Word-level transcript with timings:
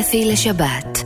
אפי 0.00 0.24
לשבת. 0.24 1.04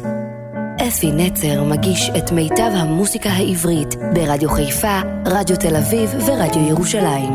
אפי 0.89 1.13
נצר 1.13 1.65
מגיש 1.65 2.11
את 2.19 2.33
מיטב 2.33 2.71
המוסיקה 2.75 3.31
העברית 3.31 3.95
ברדיו 4.15 4.51
חיפה, 4.51 5.01
רדיו 5.27 5.57
תל 5.57 5.77
אביב 5.77 6.11
ורדיו 6.27 6.69
ירושלים. 6.69 7.33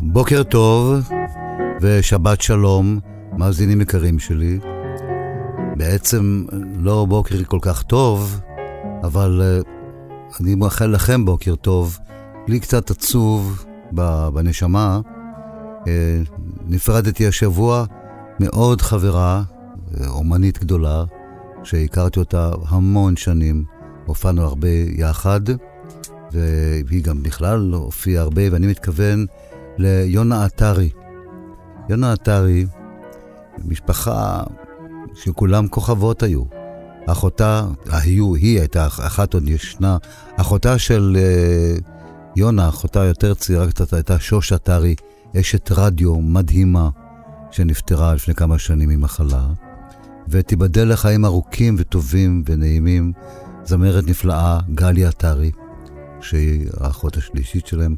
בוקר 0.00 0.42
טוב 0.42 1.10
ושבת 1.80 2.40
שלום, 2.40 3.00
מאזינים 3.38 3.80
יקרים 3.80 4.18
שלי. 4.18 4.58
בעצם 5.76 6.44
לא 6.76 7.06
בוקר 7.08 7.44
כל 7.44 7.58
כך 7.62 7.82
טוב, 7.82 8.40
אבל 9.02 9.42
uh, 9.62 10.40
אני 10.40 10.54
מאחל 10.54 10.86
לכם 10.86 11.24
בוקר 11.24 11.54
טוב. 11.54 11.98
לי 12.48 12.60
קצת 12.60 12.90
עצוב 12.90 13.64
בנשמה. 14.32 15.00
Uh, 15.80 15.86
נפרדתי 16.66 17.26
השבוע 17.26 17.84
מעוד 18.40 18.80
חברה, 18.80 19.42
uh, 19.42 20.08
אומנית 20.08 20.58
גדולה, 20.58 21.04
שהכרתי 21.64 22.20
אותה 22.20 22.50
המון 22.68 23.16
שנים. 23.16 23.64
הופענו 24.06 24.42
הרבה 24.42 24.68
יחד, 24.96 25.40
והיא 26.32 27.04
גם 27.04 27.22
בכלל 27.22 27.72
הופיעה 27.72 28.22
הרבה, 28.22 28.42
ואני 28.50 28.66
מתכוון 28.66 29.26
ליונה 29.78 30.44
עטרי. 30.44 30.90
יונה 31.88 32.12
עטרי, 32.12 32.66
משפחה 33.64 34.42
שכולם 35.14 35.68
כוכבות 35.68 36.22
היו. 36.22 36.42
אחותה, 37.06 37.66
היו, 37.90 38.34
היא 38.34 38.58
הייתה 38.58 38.86
אחת 38.86 39.34
עוד 39.34 39.48
ישנה, 39.48 39.96
אחותה 40.36 40.78
של 40.78 41.16
uh, 41.16 41.82
יונה, 42.36 42.68
אחותה 42.68 43.04
יותר 43.04 43.34
צעירה 43.34 43.68
קצת, 43.68 43.92
הייתה 43.92 44.18
שוש 44.18 44.52
עטרי, 44.52 44.94
אשת 45.40 45.72
רדיו 45.72 46.16
מדהימה, 46.20 46.88
שנפטרה 47.52 48.14
לפני 48.14 48.34
כמה 48.34 48.58
שנים 48.58 48.88
ממחלה. 48.88 49.46
ותיבדל 50.28 50.92
לחיים 50.92 51.24
ארוכים 51.24 51.76
וטובים 51.78 52.42
ונעימים, 52.46 53.12
זמרת 53.64 54.06
נפלאה, 54.06 54.60
גלי 54.74 55.04
עטרי, 55.04 55.50
שהיא 56.20 56.66
האחות 56.80 57.16
השלישית 57.16 57.66
שלהם. 57.66 57.94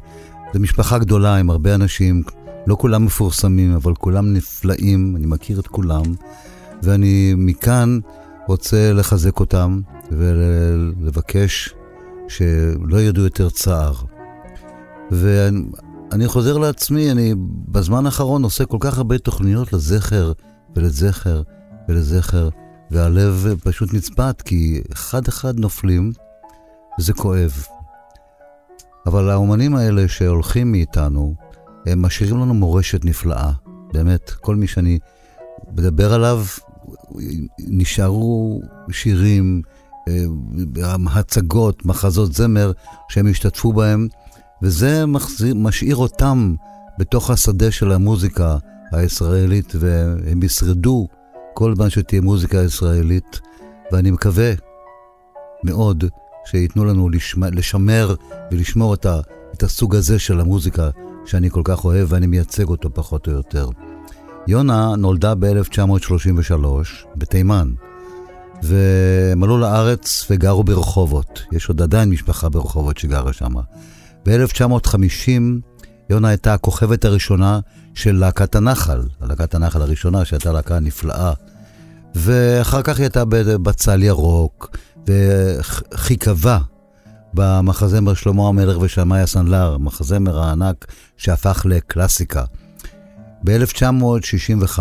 זו 0.53 0.59
משפחה 0.59 0.97
גדולה 0.97 1.35
עם 1.35 1.49
הרבה 1.49 1.75
אנשים, 1.75 2.23
לא 2.67 2.75
כולם 2.75 3.05
מפורסמים, 3.05 3.71
אבל 3.75 3.93
כולם 3.93 4.33
נפלאים, 4.33 5.15
אני 5.15 5.25
מכיר 5.25 5.59
את 5.59 5.67
כולם, 5.67 6.03
ואני 6.83 7.33
מכאן 7.37 7.99
רוצה 8.47 8.93
לחזק 8.93 9.39
אותם 9.39 9.81
ולבקש 10.11 11.75
שלא 12.27 13.01
ירדו 13.01 13.21
יותר 13.21 13.49
צער. 13.49 13.93
ואני 15.11 15.61
חוזר 16.27 16.57
לעצמי, 16.57 17.11
אני 17.11 17.33
בזמן 17.67 18.05
האחרון 18.05 18.43
עושה 18.43 18.65
כל 18.65 18.77
כך 18.79 18.97
הרבה 18.97 19.17
תוכניות 19.17 19.73
לזכר 19.73 20.31
ולזכר 20.75 21.41
ולזכר, 21.89 22.49
והלב 22.91 23.47
פשוט 23.63 23.93
נצפת, 23.93 24.41
כי 24.45 24.81
אחד-אחד 24.93 25.59
נופלים, 25.59 26.11
וזה 26.99 27.13
כואב. 27.13 27.65
אבל 29.05 29.29
האומנים 29.29 29.75
האלה 29.75 30.07
שהולכים 30.07 30.71
מאיתנו, 30.71 31.35
הם 31.85 32.01
משאירים 32.01 32.37
לנו 32.37 32.53
מורשת 32.53 33.05
נפלאה. 33.05 33.51
באמת, 33.93 34.29
כל 34.29 34.55
מי 34.55 34.67
שאני 34.67 34.99
מדבר 35.71 36.13
עליו, 36.13 36.45
נשארו 37.59 38.61
שירים, 38.91 39.61
אה, 40.07 40.95
הצגות, 41.13 41.85
מחזות 41.85 42.33
זמר 42.33 42.71
שהם 43.09 43.27
השתתפו 43.27 43.73
בהם, 43.73 44.07
וזה 44.61 45.05
מחזיר, 45.05 45.55
משאיר 45.55 45.95
אותם 45.95 46.55
בתוך 46.99 47.29
השדה 47.29 47.71
של 47.71 47.91
המוזיקה 47.91 48.57
הישראלית, 48.91 49.73
והם 49.79 50.43
ישרדו 50.43 51.07
כל 51.53 51.75
זמן 51.75 51.89
שתהיה 51.89 52.21
מוזיקה 52.21 52.57
ישראלית, 52.57 53.39
ואני 53.91 54.11
מקווה 54.11 54.53
מאוד 55.63 56.03
שייתנו 56.45 56.85
לנו 56.85 57.09
לשמר, 57.09 57.49
לשמר 57.49 58.15
ולשמור 58.51 58.93
את, 58.93 59.05
ה, 59.05 59.19
את 59.53 59.63
הסוג 59.63 59.95
הזה 59.95 60.19
של 60.19 60.39
המוזיקה 60.39 60.89
שאני 61.25 61.49
כל 61.49 61.61
כך 61.63 61.85
אוהב 61.85 62.07
ואני 62.11 62.27
מייצג 62.27 62.67
אותו 62.67 62.93
פחות 62.93 63.27
או 63.27 63.33
יותר. 63.33 63.69
יונה 64.47 64.95
נולדה 64.95 65.35
ב-1933 65.35 66.65
בתימן, 67.15 67.71
והם 68.63 69.43
עלו 69.43 69.57
לארץ 69.57 70.25
וגרו 70.29 70.63
ברחובות. 70.63 71.43
יש 71.51 71.69
עוד 71.69 71.81
עדיין 71.81 72.09
משפחה 72.09 72.49
ברחובות 72.49 72.97
שגרה 72.97 73.33
שם. 73.33 73.53
ב-1950 74.25 75.41
יונה 76.09 76.27
הייתה 76.27 76.53
הכוכבת 76.53 77.05
הראשונה 77.05 77.59
של 77.93 78.15
להקת 78.15 78.55
הנחל, 78.55 79.01
להקת 79.21 79.55
הנחל 79.55 79.81
הראשונה 79.81 80.25
שהייתה 80.25 80.51
להקה 80.51 80.79
נפלאה. 80.79 81.33
ואחר 82.15 82.81
כך 82.81 82.97
היא 82.97 83.03
הייתה 83.03 83.23
בצל 83.61 84.03
ירוק, 84.03 84.77
וחיכבה 85.07 86.59
במחזמר 87.33 88.13
שלמה 88.13 88.47
המלך 88.47 88.77
ושמאי 88.81 89.21
הסנדלר, 89.21 89.77
מחזמר 89.77 90.39
הענק 90.39 90.85
שהפך 91.17 91.65
לקלאסיקה. 91.69 92.43
ב-1965 93.43 94.79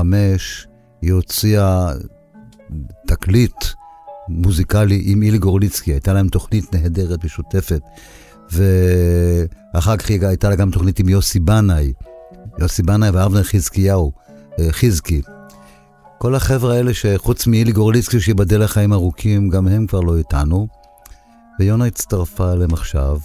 היא 1.03 1.12
הוציאה 1.12 1.93
תקליט 3.06 3.65
מוזיקלי 4.28 5.03
עם 5.05 5.22
אילי 5.22 5.38
גורליצקי, 5.38 5.93
הייתה 5.93 6.12
להם 6.12 6.28
תוכנית 6.28 6.75
נהדרת 6.75 7.25
משותפת, 7.25 7.81
ואחר 8.54 9.97
כך 9.97 10.10
הייתה 10.10 10.48
לה 10.48 10.56
גם 10.56 10.70
תוכנית 10.70 10.98
עם 10.98 11.09
יוסי 11.09 11.41
בנאי, 11.41 11.92
יוסי 12.59 12.82
בנאי 12.82 13.10
ואבנר 13.10 13.42
חזקיהו, 13.42 14.12
אה, 14.59 14.72
חזקי. 14.72 15.22
כל 16.19 16.34
החבר'ה 16.34 16.75
האלה 16.75 16.94
שחוץ 16.94 17.47
מאילי 17.47 17.72
גורליצקי 17.72 18.20
שיבדל 18.20 18.64
לחיים 18.64 18.93
ארוכים, 18.93 19.48
גם 19.48 19.69
הם 19.69 19.87
כבר 19.87 20.00
לא 20.00 20.16
איתנו. 20.16 20.66
ויונה 21.60 21.84
הצטרפה 21.84 22.53
אליהם 22.53 22.72
עכשיו, 22.72 23.19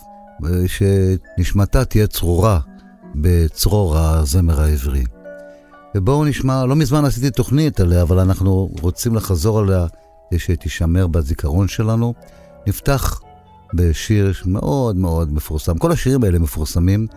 שנשמתה 0.68 1.86
תהיה 1.86 2.08
צרורה 2.08 2.60
בצרור 3.16 3.98
הזמר 3.98 4.62
העברי. 4.62 5.04
ובואו 5.96 6.26
נשמע, 6.26 6.66
לא 6.66 6.76
מזמן 6.76 7.06
עשיתי 7.06 7.32
תוכנית 7.32 7.80
עליה, 7.80 8.02
אבל 8.02 8.20
אנחנו 8.20 8.70
רוצים 8.82 9.16
לחזור 9.16 9.60
עליה 9.60 9.86
כדי 10.30 10.40
שתישמר 10.40 11.08
בזיכרון 11.08 11.68
שלנו. 11.68 12.14
נפתח 12.68 13.22
בשיר 13.74 14.34
מאוד 14.46 14.96
מאוד 14.96 15.34
מפורסם. 15.34 15.78
כל 15.78 15.92
השירים 15.92 16.24
האלה 16.24 16.40
מפורסמים, 16.40 17.08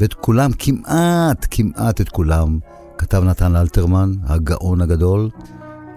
ואת 0.00 0.14
כולם, 0.14 0.50
כמעט, 0.58 1.46
כמעט 1.50 2.00
את 2.00 2.08
כולם, 2.08 2.58
כתב 2.98 3.22
נתן 3.24 3.56
אלתרמן, 3.56 4.12
הגאון 4.24 4.80
הגדול, 4.80 5.28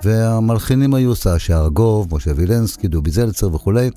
והמלחינים 0.04 0.94
היו 0.94 1.16
סשה 1.16 1.58
ארגוב, 1.58 2.16
משה 2.16 2.32
וילנסקי, 2.36 2.88
דובי 2.88 3.12
זלצר 3.12 3.56
וכולי. 3.56 3.90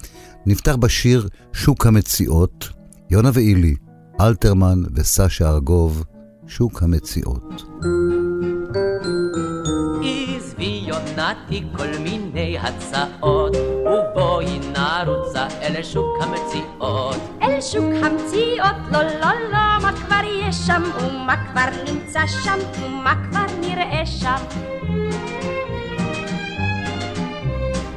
נפתח 0.46 0.76
בשיר 0.76 1.28
שוק 1.52 1.86
המציאות, 1.86 2.68
יונה 3.10 3.30
ואילי, 3.32 3.74
אלתרמן 4.20 4.82
וסשה 4.94 5.48
ארגוב, 5.48 6.04
שוק 6.46 6.82
המציאות. 6.82 7.62
יונתי 11.18 11.62
כל 11.76 11.98
מיני 12.00 12.58
הצעות, 12.58 13.56
ובואי 13.56 14.58
נרוצה 14.58 15.46
אל 15.62 15.82
שוק 15.82 16.16
המציאות. 16.20 17.16
אל 17.42 17.60
שוק 17.60 17.84
המציאות, 18.02 18.76
לא 18.92 19.02
לא 19.02 19.32
לא, 19.50 19.82
מה 19.82 19.92
כבר 20.06 20.20
יש 20.48 20.56
שם, 20.56 20.82
ומה 21.00 21.36
כבר 21.36 21.92
נמצא 21.92 22.20
שם, 22.26 22.58
ומה 22.80 23.14
כבר 23.30 23.46
נראה 23.60 24.06
שם. 24.06 24.36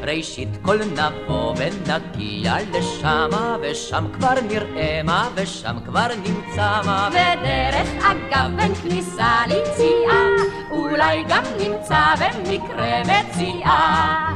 ראשית 0.03 0.49
כל 0.61 0.77
נבוא 0.77 1.55
ונגיע 1.57 2.55
לשמה, 2.73 3.57
ושם 3.61 4.05
כבר 4.13 4.33
נראה 4.49 5.01
מה, 5.03 5.29
ושם 5.35 5.77
כבר 5.85 6.07
נמצא 6.07 6.81
מה. 6.85 7.09
ודרך 7.11 8.05
אגב 8.05 8.51
בין 8.55 8.75
כניסה 8.75 9.41
ליציאה, 9.47 10.25
אולי 10.71 11.23
גם 11.27 11.43
נמצא 11.59 12.13
במקרה 12.19 13.01
מציאה. 13.01 14.27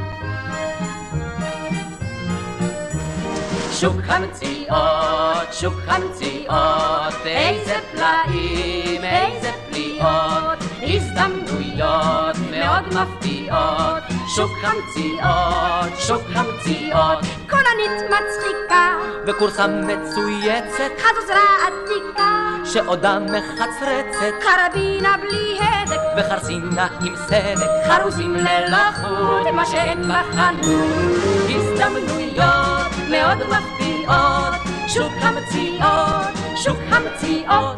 שוק 3.72 4.02
המציאות, 4.08 5.54
שוק 5.54 5.80
המציאות, 5.88 7.26
איזה 7.26 7.76
פלאים, 7.92 9.04
איזה 9.04 9.52
פליאות, 9.70 10.60
הזדמנויות 10.82 12.36
מאוד 12.52 12.84
מפתיעות. 12.88 14.04
שוק 14.36 14.52
המציאות, 14.64 16.00
שוק 16.00 16.22
המציאות, 16.36 17.20
כוננית 17.50 18.02
מצחיקה, 18.04 18.96
וקורסה 19.28 19.68
מצויצת, 19.68 20.92
חזוזרה 21.00 21.46
עתיקה, 21.68 22.55
שעודה 22.76 23.20
מחצרצת, 23.20 24.34
קרבינה 24.42 25.16
בלי 25.22 25.60
הדק, 25.62 26.02
וחרסינה 26.18 26.88
עם 27.02 27.16
סדק, 27.16 27.70
חרוזים 27.88 28.36
ללא 28.36 28.92
חוט, 29.02 29.54
מה 29.54 29.66
שאין 29.66 30.02
בחנות, 30.02 31.16
הזדמנויות 31.50 32.92
מאוד 33.12 33.38
מפתיעות, 33.38 34.54
שוק 34.88 35.14
המציאות, 35.22 36.56
שוק 36.56 36.78
המציאות. 36.90 37.78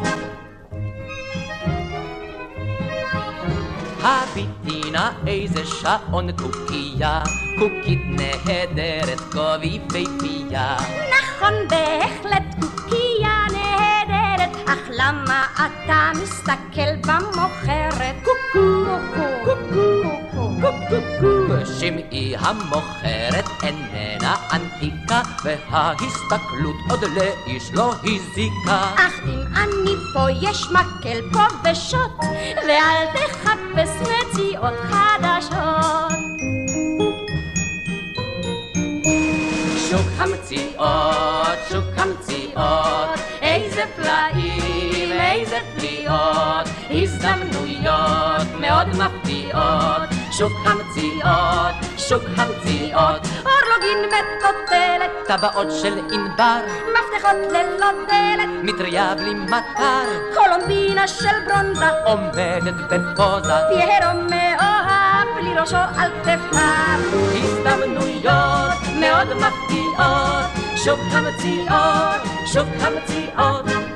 הביטי 4.02 4.90
נא 4.90 5.10
איזה 5.26 5.64
שעון 5.64 6.32
קוקייה, 6.32 7.22
קוקית 7.58 8.02
נהדרת, 8.04 9.20
כה 9.20 9.56
ויפהפייה. 9.60 10.76
נכון, 11.10 11.52
בהחלט 11.68 12.54
קוקייה 12.60 13.37
אך 14.68 14.78
למה 14.90 15.46
אתה 15.54 16.10
מסתכל 16.22 16.96
במוכרת? 17.06 18.16
קוקו, 18.24 18.84
קוקו, 19.44 19.80
קוקו, 20.88 21.66
שמעי 21.80 22.36
המוכרת 22.38 23.48
איננה 23.62 24.36
ענתיקה, 24.52 25.22
וההסתכלות 25.44 26.76
עוד 26.90 27.00
לאיש 27.04 27.70
לא 27.72 27.94
הזיקה. 28.04 28.94
אך 28.96 29.20
אם 29.26 29.40
אני 29.54 29.94
פה 30.14 30.30
יש 30.42 30.66
מקל 30.70 31.20
פה 31.32 31.70
ושוט, 31.70 32.18
ואל 32.66 33.06
תחפש 33.14 33.90
מציאות 34.00 34.74
חדשות. 34.90 36.18
שוק 39.90 40.06
המציאות, 40.18 41.58
שוק 41.68 41.84
המציאות, 41.96 43.18
איזה 43.42 43.82
פלאים, 43.96 44.57
איזה 45.32 45.58
פליאות, 45.76 46.68
הזדמנויות 46.90 48.46
מאוד 48.60 48.88
מפתיעות. 48.88 50.18
שוק 50.38 50.52
המציאות, 50.64 51.74
שוק 51.96 52.22
המציאות, 52.36 53.26
אורלוגין 53.46 53.98
מטוטלת, 54.06 55.10
טבעות 55.26 55.66
של 55.82 55.98
ענבר, 56.12 56.60
מפתחות 56.92 57.36
ללא 57.50 57.86
דלת, 58.08 58.48
מטריה 58.62 59.14
בלי 59.14 59.34
מטר, 59.34 60.34
קולומבינה 60.34 61.08
של 61.08 61.28
ברונזה, 61.46 61.90
עומדת 62.04 62.74
בפוזה, 62.74 63.52
פיירו 63.68 64.20
מאוהב, 64.30 65.26
בלי 65.36 65.54
ראשו 65.60 65.76
על 65.76 66.10
כתפיו. 66.22 66.98
הזדמנויות 67.34 68.78
מאוד 69.00 69.28
מפתיעות, 69.34 70.76
שוק 70.76 71.00
המציאות, 71.12 72.46
שוק 72.46 72.68
המציאות. 72.80 73.87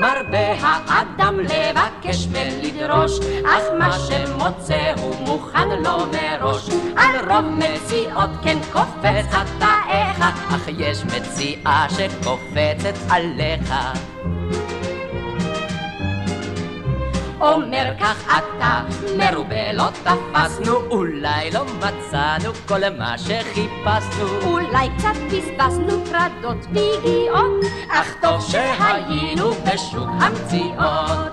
מרבה 0.00 0.52
האדם 0.62 1.40
לבקש 1.40 2.26
ולדרוש, 2.30 3.20
אך 3.46 3.62
מה 3.78 3.98
שמוצא 3.98 4.92
הוא 5.02 5.14
מוכן 5.20 5.68
לו 5.68 5.98
מראש. 6.12 6.68
על 6.96 7.30
רוב 7.30 7.44
מציאות 7.44 8.30
כן 8.42 8.58
קופץ 8.72 9.26
חטאיך, 9.30 10.20
אך 10.48 10.68
יש 10.78 11.04
מציאה 11.04 11.86
שקופצת 11.90 12.94
עליך. 13.10 13.74
אומר 17.40 17.92
כך 18.00 18.24
אתה, 18.26 18.80
מרובה 19.18 19.72
לא 19.72 19.84
תפסנו, 19.90 20.76
אולי 20.76 21.50
לא 21.50 21.64
מצאנו 21.64 22.52
כל 22.68 22.80
מה 22.98 23.18
שחיפשנו. 23.18 24.28
אולי 24.42 24.88
קצת 24.98 25.16
בזבזנו 25.26 26.04
פרדות 26.04 26.66
ויגיעות, 26.72 27.64
אך 27.90 28.14
טוב 28.22 28.40
שהיינו 28.40 29.50
בשוק 29.50 30.08
המציאות. 30.20 31.32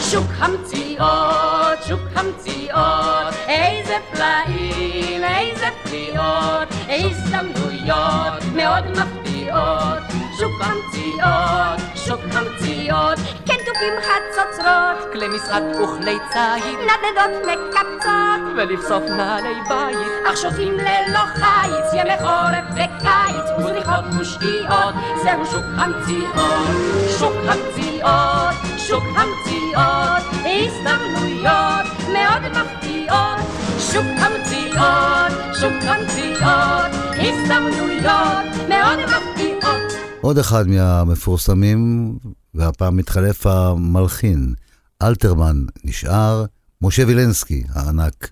שוק 0.00 0.30
המציאות, 0.38 1.78
שוק 1.88 2.00
המציאות, 2.14 3.34
איזה 3.48 3.96
פלאים, 4.12 5.24
איזה 5.24 5.66
פליאות, 5.82 6.68
הזדמנויות 6.88 8.42
מאוד 8.54 8.84
מפתיעות. 8.90 10.29
שוק 10.40 10.60
המציאות, 10.60 11.80
שוק 11.94 12.20
המציאות, 12.32 13.18
כן 13.46 13.54
תופים 13.66 13.94
חצוצרות, 14.02 15.12
כלי 15.12 15.28
משחק 15.28 15.60
וכלי 15.82 16.18
ציד, 16.30 16.78
נדנדות 16.78 17.46
מקפצות, 17.46 18.40
ולבסוף 18.56 19.02
נעלי 19.02 19.54
בית, 19.68 19.98
אך 20.30 20.36
שוטים 20.36 20.72
ללא 20.72 21.24
חיץ, 21.34 21.92
ימי 21.92 22.18
חורף 22.18 22.64
וקיץ, 22.72 23.46
וזריחות 23.58 24.04
ושקיעות, 24.20 24.94
זהו 25.22 25.46
שוק 25.46 25.64
המציאות, 25.76 26.76
שוק 27.18 27.36
המציאות, 27.48 28.78
שוק 28.78 29.04
המציאות, 29.16 30.22
הזדמנויות 30.44 31.86
מאוד 32.12 32.42
מפתיעות, 32.52 33.40
שוק 33.78 34.06
המציאות, 34.18 35.54
שוק 35.60 35.82
המציאות, 35.82 36.90
הזדמנויות 37.18 38.68
מאוד 38.68 38.98
מפתיעות. 38.98 40.09
עוד 40.20 40.38
אחד 40.38 40.68
מהמפורסמים, 40.68 42.12
והפעם 42.54 42.96
מתחלף 42.96 43.46
המלחין. 43.46 44.54
אלתרמן 45.02 45.56
נשאר, 45.84 46.44
משה 46.82 47.02
וילנסקי 47.06 47.64
הענק 47.74 48.28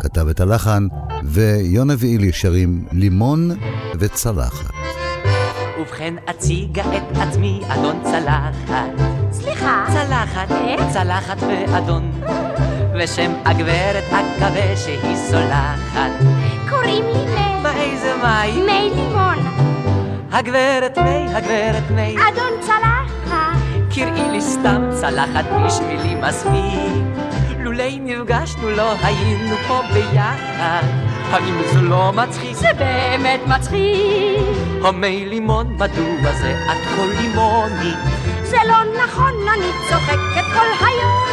כתב 0.00 0.28
את 0.28 0.40
הלחן, 0.40 0.86
ויונה 1.24 1.94
ואילי 1.98 2.32
שרים 2.32 2.86
לימון 2.92 3.50
וצלחת. 3.98 4.70
ובכן 5.80 6.14
אציגה 6.30 6.82
את 6.82 7.16
עצמי 7.16 7.60
אדון 7.68 8.02
צלחת. 8.04 8.90
סליחה. 9.32 9.86
צלחת, 9.88 10.50
אה? 10.50 10.92
צלחת 10.92 11.42
ואדון. 11.42 12.10
ושם 12.98 13.32
הגברת 13.44 14.04
אקווה 14.04 14.76
שהיא 14.76 15.16
סולחת. 15.30 16.10
קוראים 16.70 17.04
לי 17.04 17.24
מי. 17.24 17.62
מה 17.62 17.82
איזה 17.82 18.14
מי? 18.22 18.62
מי 18.62 18.90
לימון. 18.94 19.37
הגברת 20.32 20.98
מי, 20.98 21.34
הגברת 21.34 21.90
מי. 21.90 22.16
אדון 22.28 22.52
צלחת. 22.60 23.58
קראי 23.94 24.30
לי 24.30 24.40
סתם 24.40 24.90
צלחת 25.00 25.44
בשבילי 25.66 26.14
מספיק. 26.14 27.28
לולי 27.58 27.98
נפגשנו 28.02 28.70
לא 28.70 28.92
היינו 29.02 29.56
פה 29.68 29.80
ביחד. 29.94 30.82
האם 31.30 31.54
זה 31.72 31.80
לא 31.80 32.12
מצחיק? 32.12 32.54
זה 32.54 32.68
באמת 32.78 33.40
מצחיק. 33.46 34.40
המי 34.84 35.26
לימון, 35.26 35.74
מדוע 35.74 36.32
זה 36.32 36.56
את 36.66 36.96
כל 36.96 37.08
לימונית? 37.20 37.98
זה 38.42 38.56
לא 38.68 39.02
נכון, 39.04 39.32
אני 39.54 39.70
צוחקת 39.88 40.46
כל 40.54 40.86
היום. 40.86 41.28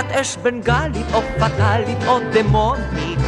את 0.00 0.12
אש 0.12 0.36
בנגלית 0.36 1.06
או 1.14 1.20
פטאלית 1.38 1.98
או 2.06 2.18
דמונית. 2.32 3.18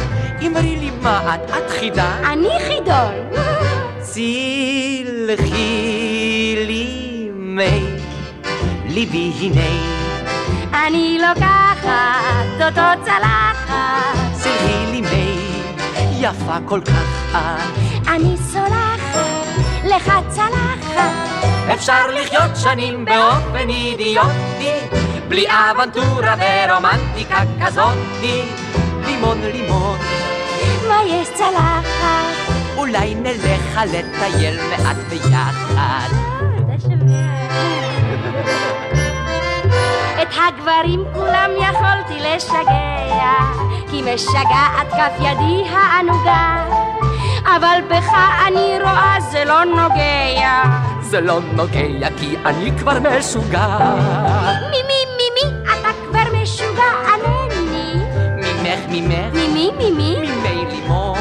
אמרי 0.47 0.75
לי 0.77 0.91
מה 1.01 1.35
את, 1.35 1.49
את 1.49 1.69
חידה? 1.69 2.31
אני 2.33 2.49
חידון. 2.67 3.13
צילחי 3.99 5.45
לי 6.67 7.29
מי 7.33 7.81
ליבי 8.85 9.31
הנה. 9.39 9.71
אני 10.87 11.17
לוקחת 11.21 12.61
אותו 12.61 13.03
צלחת. 13.05 14.15
צילחי 14.33 14.85
לי 14.91 15.01
מי 15.01 15.37
יפה 16.19 16.57
כל 16.65 16.81
כך 16.81 17.35
את. 17.35 18.07
אני 18.07 18.37
סולחת 18.37 19.01
לך 19.83 20.11
צלחת. 20.29 21.11
אפשר 21.73 22.07
לחיות 22.07 22.51
שנים 22.55 23.05
באופן 23.05 23.69
אידיוטי, 23.69 24.71
בלי 25.27 25.45
אבנטורה 25.49 26.35
ורומנטיקה 26.39 27.43
כזאתי. 27.65 28.41
לימון 29.05 29.41
לימון, 29.41 29.97
מה 30.91 31.03
יש 31.07 31.29
צלחת? 31.33 32.53
אולי 32.77 33.15
נלך 33.15 33.79
לטייל 33.85 34.59
מעט 34.69 34.97
ביחד. 35.09 36.09
את 40.21 40.27
הגברים 40.47 41.03
כולם 41.13 41.51
יכולתי 41.57 42.19
לשגע, 42.19 43.33
כי 43.89 44.01
משגעת 44.01 44.87
כף 44.91 45.13
ידי 45.19 45.69
הענוגה. 45.69 46.65
אבל 47.43 47.79
בך 47.89 48.13
אני 48.47 48.79
רואה 48.81 49.15
זה 49.31 49.45
לא 49.45 49.63
נוגע. 49.63 50.63
זה 51.01 51.21
לא 51.21 51.39
נוגע 51.53 52.07
כי 52.19 52.35
אני 52.45 52.71
כבר 52.79 52.97
משוגע. 52.99 53.67
מי 54.71 54.81
מי 54.87 55.05
מי 55.17 55.27
מי 55.35 55.71
אתה 55.73 55.89
כבר 56.07 56.41
משוגע 56.41 56.91
ענני. 57.13 57.93
ממך 58.37 58.79
ממך, 58.89 59.33
ממי 59.33 59.71
מי 59.77 59.91
מי? 60.65 60.73
ממי 60.73 60.81
לימון. 60.81 61.19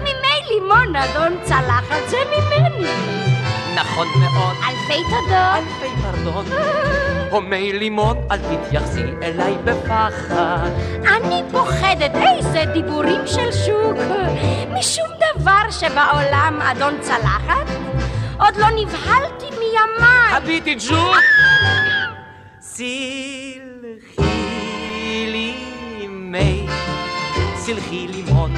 ממי 0.00 0.40
לימון 0.50 0.96
אדון 0.96 1.36
צלחת 1.42 2.08
זה 2.08 2.16
ממני. 2.30 2.88
נכון 3.74 4.06
מאוד, 4.20 4.56
אלפי 4.68 5.02
תודות. 5.10 5.32
אלפי 5.56 6.02
פרדון. 6.02 6.44
הומי 7.30 7.72
לימון, 7.72 8.16
אל 8.30 8.38
תתייחסי 8.38 9.02
אליי 9.22 9.56
בפחד. 9.64 10.70
אני 11.16 11.42
פוחדת 11.50 12.12
איזה 12.14 12.64
דיבורים 12.72 13.20
של 13.26 13.52
שוק 13.52 13.96
משום 14.72 15.08
דבר 15.34 15.70
שבעולם 15.70 16.58
אדון 16.62 16.94
צלחת 17.00 17.66
עוד 18.40 18.56
לא 18.56 18.66
נבהלתי 18.70 19.46
מימיי 19.50 20.32
הביטי 20.36 20.74
ג'וק! 20.88 21.16
סלחי 22.60 24.26
לי 25.32 25.54
מי, 26.08 26.66
סלחי 27.70 28.06
לימון, 28.08 28.54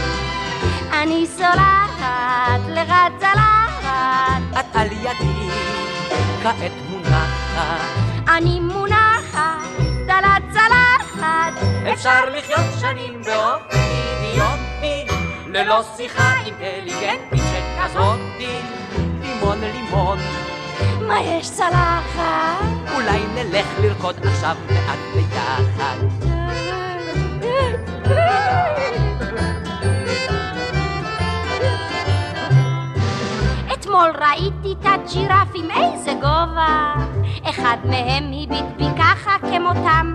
אני 0.92 1.26
סולחת 1.36 2.60
לך 2.68 2.92
צלחת 3.18 4.42
את 4.60 4.76
על 4.76 4.86
ידי, 4.92 5.48
כעת 6.42 6.72
מונחת. 6.90 7.80
אני 8.36 8.60
מונחת 8.60 9.80
על 10.08 10.24
הצלחת. 10.24 11.52
אפשר 11.92 12.28
לחיות 12.28 12.80
שנים 12.80 13.22
באופן 13.22 13.78
אידיוטי, 13.78 15.14
ללא 15.46 15.82
שיחה 15.96 16.34
אינטליגנטית 16.46 17.38
שכזאתי. 17.38 18.58
לימון 19.22 19.60
לימון. 19.60 20.18
מה 21.08 21.20
יש 21.20 21.50
צלחת? 21.50 22.64
אולי 22.94 23.20
נלך 23.34 23.66
לרקוד 23.82 24.26
עכשיו 24.26 24.56
מעט 24.70 24.98
ביחד. 25.14 25.96
אתמול 33.74 34.12
ראיתי 34.20 34.74
את 34.80 34.86
הג'ירפים, 34.86 35.70
איזה 35.70 36.12
גובה. 36.12 36.94
אחד 37.50 37.76
מהם 37.84 38.24
הביט 38.24 38.76
בי 38.76 38.84
ככה 38.98 39.30
כמותם, 39.40 40.14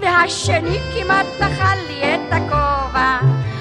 והשני 0.00 0.78
כמעט 0.94 1.26
נחל 1.40 1.78
לי 1.88 2.14
את 2.14 2.32
הכובע. 2.32 3.18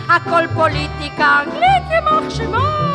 הכל 0.09 0.47
פוליטיקה 0.53 1.39
אנגלית 1.43 1.91
יימח 1.91 2.29
שמו. 2.29 2.91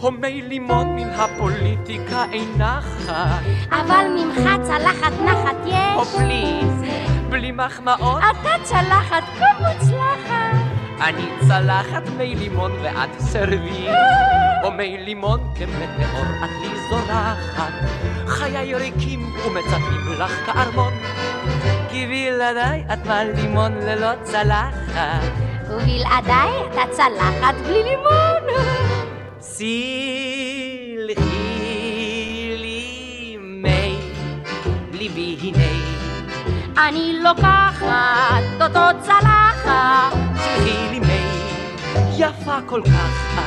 הומי 0.00 0.42
לימון 0.42 0.96
מן 0.96 1.10
הפוליטיקה 1.10 2.24
אינה 2.32 2.80
חי. 2.82 3.66
אבל 3.70 4.06
ממך 4.16 4.50
צלחת 4.62 5.12
נחת 5.24 5.56
או 5.96 6.02
יש. 6.02 6.08
פליז, 6.08 6.82
בלי 7.28 7.52
מחמאות, 7.52 8.22
אתה 8.30 8.50
צלחת 8.62 9.22
כה 9.38 9.46
מוצלחת. 9.60 10.56
אני 11.00 11.26
צלחת 11.48 12.02
מי 12.16 12.34
לימון 12.34 12.72
ואת 12.82 13.20
סרבי. 13.20 13.86
או 14.64 14.70
מי 14.72 14.98
לימון 14.98 15.40
כמטאור 15.54 16.24
את 16.44 16.50
לי 16.60 16.68
זורחת. 16.90 17.72
חיי 18.26 18.74
ריקים 18.74 19.20
ומצפים 19.20 20.12
לך 20.18 20.46
כארמון. 20.46 20.92
כי 21.90 22.06
בלעדיי 22.06 22.84
את 22.92 23.06
מה 23.06 23.24
לימון 23.24 23.72
ללא 23.72 24.10
צלחת. 24.22 25.32
ובלעדיי 25.70 26.50
אתה 26.72 26.82
צלחת 26.90 27.54
בלי 27.66 27.82
לימון. 27.82 28.26
סלחי 29.40 30.35
אני 36.78 37.18
לוקחת 37.22 38.42
אותו 38.60 38.98
צלחת. 39.02 40.12
סלחי 40.36 40.88
לי 40.90 40.98
מי 40.98 41.20
יפה 42.16 42.58
כל 42.66 42.82
כך. 42.84 43.42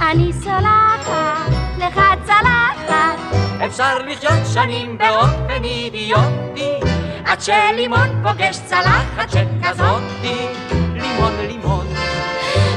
אני 0.00 0.32
סולחת 0.32 1.50
לך 1.78 2.00
צלחת. 2.24 3.18
אפשר 3.66 3.98
לחיות 3.98 4.46
שנים 4.52 4.98
באופן 4.98 5.64
אידיוטי 5.64 6.80
עד 7.24 7.40
שלימון 7.40 8.08
פוגש 8.22 8.58
צלחת 8.66 9.30
שכזאתי 9.30 10.46
לימון 10.92 11.32
לימון 11.48 11.86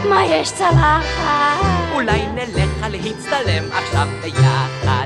מה 0.10 0.26
יש 0.26 0.52
צלחת? 0.52 1.66
אולי 1.94 2.22
נלך 2.28 2.86
להצטלם 2.90 3.64
עכשיו 3.72 4.08
ביחד 4.22 5.06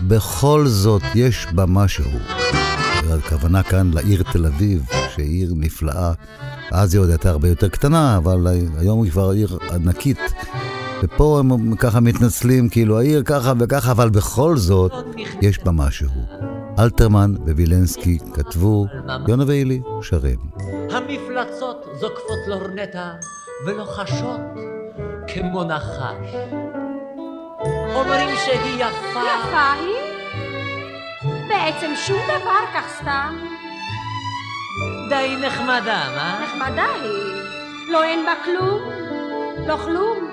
בכל 0.00 0.66
זאת 0.66 1.02
יש 1.14 1.46
בה 1.52 1.64
משהו. 1.68 2.10
הכוונה 3.18 3.62
כאן 3.62 3.90
לעיר 3.94 4.22
תל 4.32 4.46
אביב, 4.46 4.86
שהיא 5.14 5.26
עיר 5.26 5.52
נפלאה. 5.56 6.12
אז 6.72 6.94
היא 6.94 7.00
עוד 7.00 7.10
הייתה 7.10 7.30
הרבה 7.30 7.48
יותר 7.48 7.68
קטנה, 7.68 8.16
אבל 8.16 8.46
היום 8.78 9.02
היא 9.02 9.12
כבר 9.12 9.30
עיר 9.30 9.58
ענקית. 9.72 10.18
ופה 11.02 11.38
הם 11.38 11.76
ככה 11.76 12.00
מתנצלים, 12.00 12.68
כאילו 12.68 12.98
העיר 12.98 13.22
ככה 13.22 13.52
וככה, 13.58 13.90
אבל 13.90 14.08
בכל 14.08 14.56
זאת 14.56 14.92
יש 15.42 15.58
בה 15.58 15.72
משהו. 15.72 16.10
אלתרמן 16.78 17.34
ווילנסקי 17.46 18.18
כתבו, 18.34 18.86
יונה 19.28 19.44
ואילי 19.46 19.80
שרים. 20.02 20.38
המפלצות 20.90 21.84
זוקפות 22.00 22.38
לורנטה 22.46 23.12
ולוחשות 23.66 24.40
כמו 25.26 25.64
נחש 25.64 26.34
אומרים 27.94 28.36
שהיא 28.36 28.74
יפה 28.74 29.20
יפה 29.20 29.72
היא? 29.72 30.09
בעצם 31.50 31.92
שום 31.96 32.20
דבר 32.24 32.60
כך 32.74 32.88
סתם. 32.88 33.36
די 35.08 35.36
נחמדה, 35.40 36.04
מה? 36.16 36.40
נחמדה 36.44 36.86
היא. 37.02 37.42
לא 37.88 38.02
אין 38.02 38.26
בה 38.26 38.32
כלום, 38.44 38.80
לא 39.66 39.76
כלום. 39.76 40.30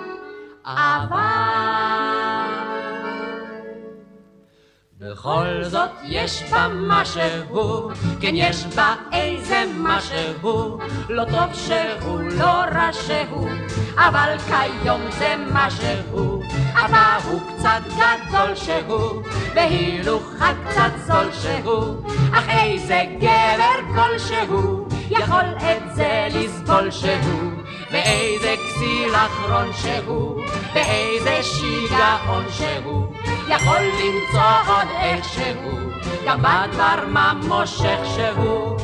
בכל 5.01 5.63
זאת 5.63 5.89
יש 6.03 6.43
בה 6.51 6.67
משהו, 6.71 7.91
כן 8.19 8.31
יש 8.33 8.65
בה 8.75 8.95
איזה 9.13 9.63
משהו, 9.77 10.79
לא 11.09 11.23
טוב 11.25 11.53
שהוא, 11.53 12.19
לא 12.19 12.45
רע 12.45 12.89
שהוא, 12.93 13.49
אבל 13.95 14.35
כיום 14.47 15.01
זה 15.19 15.35
משהו, 15.53 16.41
אבא 16.73 17.17
הוא 17.23 17.41
קצת 17.41 17.81
גדול 17.87 18.55
שהוא, 18.55 19.23
והילוכה 19.55 20.51
קצת 20.65 20.91
זול 21.07 21.31
שהוא, 21.31 21.95
אך 22.33 22.49
איזה 22.49 23.03
גבר 23.17 23.95
כלשהו, 23.95 24.87
יכול 25.09 25.45
את 25.57 25.95
זה 25.95 26.27
לסבול 26.33 26.91
שהוא, 26.91 27.51
ואיזה 27.91 28.55
כסיל 28.65 29.15
אחרון 29.15 29.73
שהוא, 29.73 30.41
ואיזה 30.75 31.43
שיגעון 31.43 32.45
שהוא, 32.49 33.07
יכול 33.49 33.79
למצוא 33.79 34.73
עוד 34.73 34.87
איכשהו, 34.99 35.89
גם 36.25 36.39
בדבר 36.41 37.07
מה 37.07 37.33
מושך 37.47 37.99
שהוא. 38.15 38.77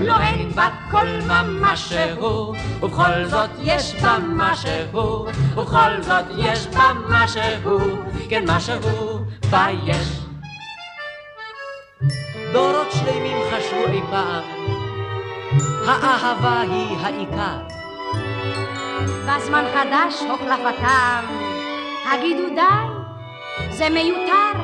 לא 0.00 0.14
אין 0.20 0.50
בה 0.50 0.68
כל 0.90 1.06
ממש 1.26 1.88
שהוא, 1.88 2.54
ובכל 2.82 3.24
זאת 3.24 3.50
יש 3.62 3.94
בה 4.02 4.16
משהו, 4.28 5.26
ובכל 5.56 6.02
זאת 6.02 6.24
יש 6.38 6.66
בה 6.66 6.92
משהו, 7.08 7.78
כן 8.28 8.44
משהו 8.46 9.18
בה 9.50 9.66
יש. 9.84 10.20
דורות 12.52 12.92
שלמים 12.92 13.36
חשבו 13.50 13.92
אי 13.92 14.00
פעם, 14.10 14.42
האהבה 15.86 16.60
היא 16.60 16.96
העיקר. 17.02 17.76
בזמן 19.26 19.64
חדש 19.74 20.22
הוחלפתם, 20.30 21.45
הגידו 22.12 22.48
די, 22.54 22.62
זה 23.70 23.88
מיותר. 23.90 24.60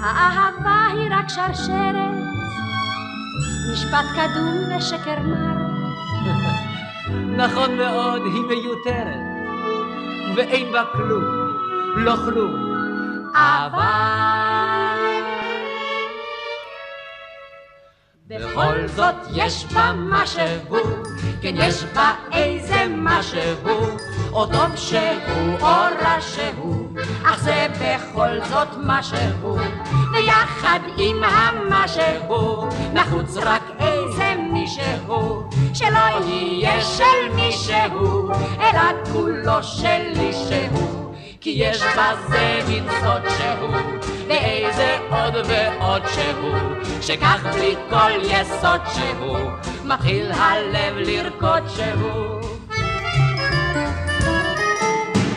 האהבה 0.00 0.86
היא 0.92 1.10
רק 1.10 1.28
שרשרת, 1.28 2.14
משפט 3.72 4.04
קדום 4.14 4.76
לשקר 4.76 5.20
מר. 5.20 5.64
נכון 7.44 7.76
מאוד, 7.76 8.22
היא 8.24 8.42
מיותרת, 8.48 9.20
ואין 10.36 10.72
בה 10.72 10.82
כלום, 10.92 11.24
לא 11.96 12.16
כלום, 12.16 12.54
אבל... 13.34 14.73
בכל 18.28 18.86
זאת 18.86 19.14
יש 19.34 19.66
בה 19.74 19.92
משהו, 19.96 20.76
כן 21.42 21.54
יש 21.54 21.84
בה 21.84 22.12
איזה 22.32 22.86
משהו, 22.88 23.40
או 24.32 24.46
טוב 24.46 24.76
שהוא 24.76 25.60
או 25.60 25.66
רע 26.00 26.20
שהוא, 26.20 26.88
אך 27.24 27.40
זה 27.40 27.66
בכל 27.80 28.44
זאת 28.48 28.68
משהו, 28.86 29.56
ויחד 30.12 30.78
עם 30.96 31.24
המשהו, 31.24 32.68
נחוץ 32.92 33.36
רק 33.36 33.62
איזה 33.80 34.34
מישהו, 34.52 35.48
שלא 35.74 36.24
יהיה 36.26 36.80
של 36.80 37.34
מישהו, 37.34 38.28
אלא 38.60 39.04
כולו 39.12 39.62
שלי 39.62 40.32
שהוא. 40.32 40.93
כי 41.44 41.50
יש 41.50 41.82
בזה 41.82 42.60
מין 42.68 42.84
סוד 43.00 43.22
שהוא, 43.38 43.76
ואיזה 44.28 44.98
עוד 45.10 45.34
ועוד 45.46 46.02
שהוא, 46.14 46.56
שכך 47.00 47.46
בלי 47.54 47.74
כל 47.90 48.10
יסוד 48.22 48.80
שהוא, 48.94 49.38
מתחיל 49.84 50.32
הלב 50.32 50.96
לרקוד 50.96 51.62
שהוא. 51.68 52.40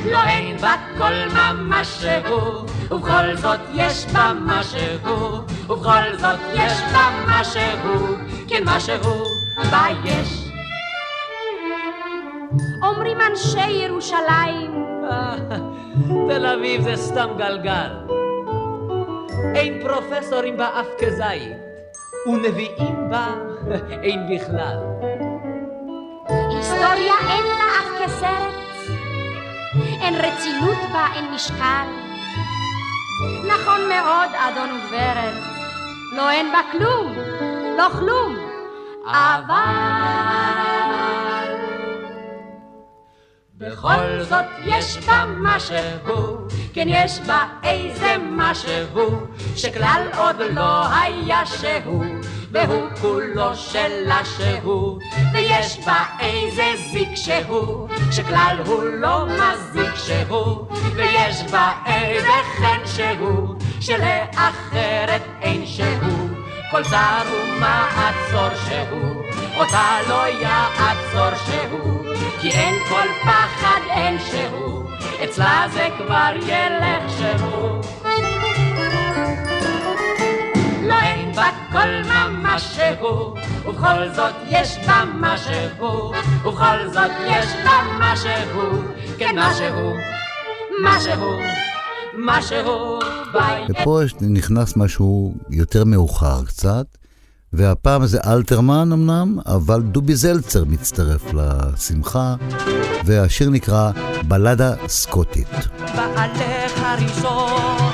לא 0.06 0.24
אין 0.24 0.58
בה 0.58 0.76
כל 0.98 1.14
ממש 1.34 1.88
שהוא, 1.88 2.66
ובכל 2.92 3.36
זאת 3.36 3.60
יש 3.74 4.06
בה 4.06 4.32
משהו, 4.42 5.42
ובכל 5.70 6.18
זאת 6.18 6.40
יש 6.54 6.74
בה 6.94 7.26
משהו, 7.28 8.18
כן 8.48 8.64
משהו 8.66 9.24
בה 9.72 9.86
יש. 10.06 10.47
אומרים 12.84 13.18
אנשי 13.32 13.70
ירושלים, 13.72 14.86
תל 16.30 16.46
אביב 16.46 16.82
זה 16.82 16.96
סתם 16.96 17.30
גלגל. 17.38 17.92
אין 19.56 19.80
פרופסורים 19.82 20.58
בה 20.58 20.68
אף 20.80 20.88
כזית, 21.00 21.58
ונביאים 22.28 23.10
בה 23.10 23.28
אין 24.04 24.20
בכלל. 24.36 24.78
היסטוריה 26.50 27.14
אין 27.30 27.44
לה 27.44 27.66
אף 27.80 28.04
כסרט, 28.04 28.54
אין 30.02 30.16
רצינות 30.16 30.78
בה, 30.94 31.06
אין 31.16 31.26
משקל. 31.34 31.88
נכון 33.48 33.90
מאוד, 33.90 34.30
אדון 34.36 34.70
וגברת, 34.76 35.34
לא 36.16 36.30
אין 36.30 36.52
בה 36.52 36.60
כלום, 36.72 37.14
לא 37.78 37.90
כלום, 38.00 38.36
אבל... 39.06 40.77
בכל 43.60 44.24
זאת 44.30 44.46
יש 44.66 44.98
בה 44.98 45.26
משהו, 45.42 46.48
כן 46.74 46.88
יש 46.88 47.20
בה 47.20 47.44
איזה 47.64 48.16
משהו, 48.20 49.28
שכלל 49.56 50.02
עוד 50.18 50.36
לא 50.50 50.88
היה 50.88 51.46
שהוא, 51.46 52.06
והוא 52.52 52.90
כולו 53.02 53.56
שלה 53.56 54.22
שהוא, 54.26 55.00
ויש 55.34 55.80
בה 55.86 56.06
איזה 56.20 56.72
זיק 56.92 57.16
שהוא, 57.16 57.88
שכלל 58.12 58.58
הוא 58.66 58.84
לא 58.84 59.26
מזיק 59.26 59.96
שהוא, 59.96 60.68
ויש 60.96 61.44
בה 61.52 61.72
איזה 61.86 62.38
חן 62.58 62.86
שהוא, 62.86 63.56
שלאחרת 63.80 65.22
אין 65.42 65.66
שהוא, 65.66 66.30
כל 66.72 66.84
זר 66.84 67.24
ומעצור 67.34 68.50
שהוא, 68.66 69.24
אותה 69.58 69.98
לא 70.10 70.28
יעצור 70.28 71.36
שהוא. 71.46 71.97
כי 72.42 72.52
אין 72.52 72.76
כל 72.90 73.08
פחד, 73.24 73.80
אין 73.90 74.18
שהוא, 74.20 74.84
אצלה 75.24 75.66
זה 75.74 75.88
כבר 75.98 76.32
ילך 76.48 77.12
שהוא. 77.18 77.82
לא 80.84 80.96
אין 81.02 81.32
בה 81.36 81.50
כל 81.72 82.10
ממש 82.10 82.62
שהוא, 82.76 83.38
ובכל 83.66 84.10
זאת 84.16 84.34
יש 84.50 84.78
בה 84.88 85.04
משהו, 85.20 86.12
ובכל 86.44 86.88
זאת 86.94 87.12
יש 87.28 87.46
בה 87.64 87.82
משהו, 88.00 88.84
כן 89.18 89.36
משהו, 89.38 89.94
משהו. 90.84 91.40
משהו 92.18 93.00
ופה 93.70 94.02
נכנס 94.22 94.78
משהו 94.78 95.34
יותר 95.50 95.84
מאוחר 95.84 96.46
קצת, 96.46 96.86
והפעם 97.54 98.06
זה 98.06 98.20
אלתרמן 98.28 98.92
אמנם, 98.92 99.40
אבל 99.46 99.82
דובי 99.82 100.16
זלצר 100.16 100.64
מצטרף 100.66 101.22
לשמחה, 101.34 102.36
והשיר 103.06 103.50
נקרא 103.50 103.92
בלדה 104.28 104.74
סקוטית. 104.88 105.48
בעלך 105.96 106.74
הראשון, 106.78 107.92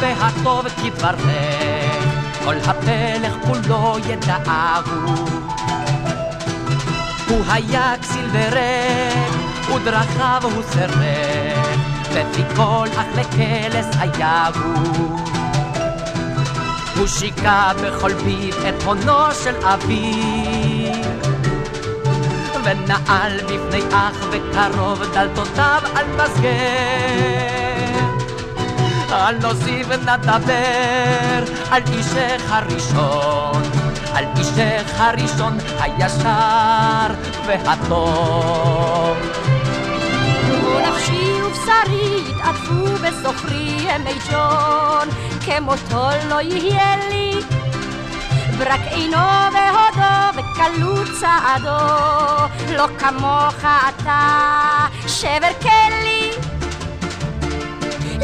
והטוב 0.00 0.66
כדברך, 0.68 2.04
כל 2.44 2.54
הפלך 2.64 3.34
כולו 3.46 3.96
ידעהו. 4.08 5.14
הוא 7.28 7.42
היה 7.48 7.94
כסיל 8.02 8.26
וריק, 8.32 9.76
ודרכיו 9.76 10.40
הוא 10.42 10.62
סירק, 10.72 11.78
לפי 12.10 12.42
כל 12.56 12.88
אך 12.96 13.06
לקלס 13.18 13.86
היה 14.00 14.50
הוא. 14.54 15.45
הוא 16.98 17.06
שיקע 17.06 17.72
בכל 17.72 18.10
פיו 18.24 18.68
את 18.68 18.82
הונו 18.82 19.34
של 19.44 19.56
אביו 19.56 20.94
ונעל 22.64 23.40
בפני 23.40 23.82
אח 23.92 24.26
וקרוב 24.30 25.02
דלתותיו 25.12 25.82
על 25.94 26.06
מסגר 26.16 27.46
אל 29.12 29.38
נוסיף 29.38 29.86
נדבר 29.90 31.54
על 31.70 31.82
אישך 31.92 32.42
הראשון 32.48 33.62
על 34.14 34.24
אישך 34.38 34.92
הראשון 34.96 35.58
הישר 35.80 37.14
והטוב. 37.46 39.16
נפשי 40.88 41.35
ובשרי 41.46 42.30
יתעטפו 42.30 42.84
בסוכרי 43.02 43.76
ימי 43.80 44.18
ג'ון 44.30 45.08
כמותו 45.46 46.08
לא 46.28 46.40
יהיה 46.40 46.96
לי. 47.08 47.40
ברק 48.58 48.80
עינו 48.90 49.16
והודו 49.52 50.38
וקלות 50.38 51.08
צעדו, 51.20 51.84
לא 52.76 52.86
כמוך 52.98 53.64
אתה 53.88 54.86
שבר 55.06 55.52
כלי. 55.62 56.30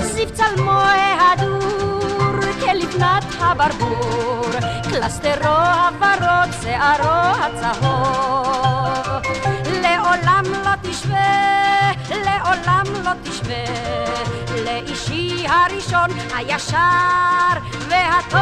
זיו 0.03 0.29
צלמו 0.33 0.71
ההדור 0.71 2.33
כלבנת 2.61 3.25
הברבור, 3.41 4.51
קלסטרו 4.91 5.49
הוורוד, 5.49 6.51
שערו 6.63 7.45
הצהוב. 7.45 8.72
לא 10.73 10.91
תשווה, 10.91 11.93
לעולם 12.11 12.85
לא 13.05 13.11
תשווה. 13.23 13.65
לאישי 14.65 15.47
הראשון, 15.49 16.11
הישר 16.37 17.59
והטוב. 17.89 18.41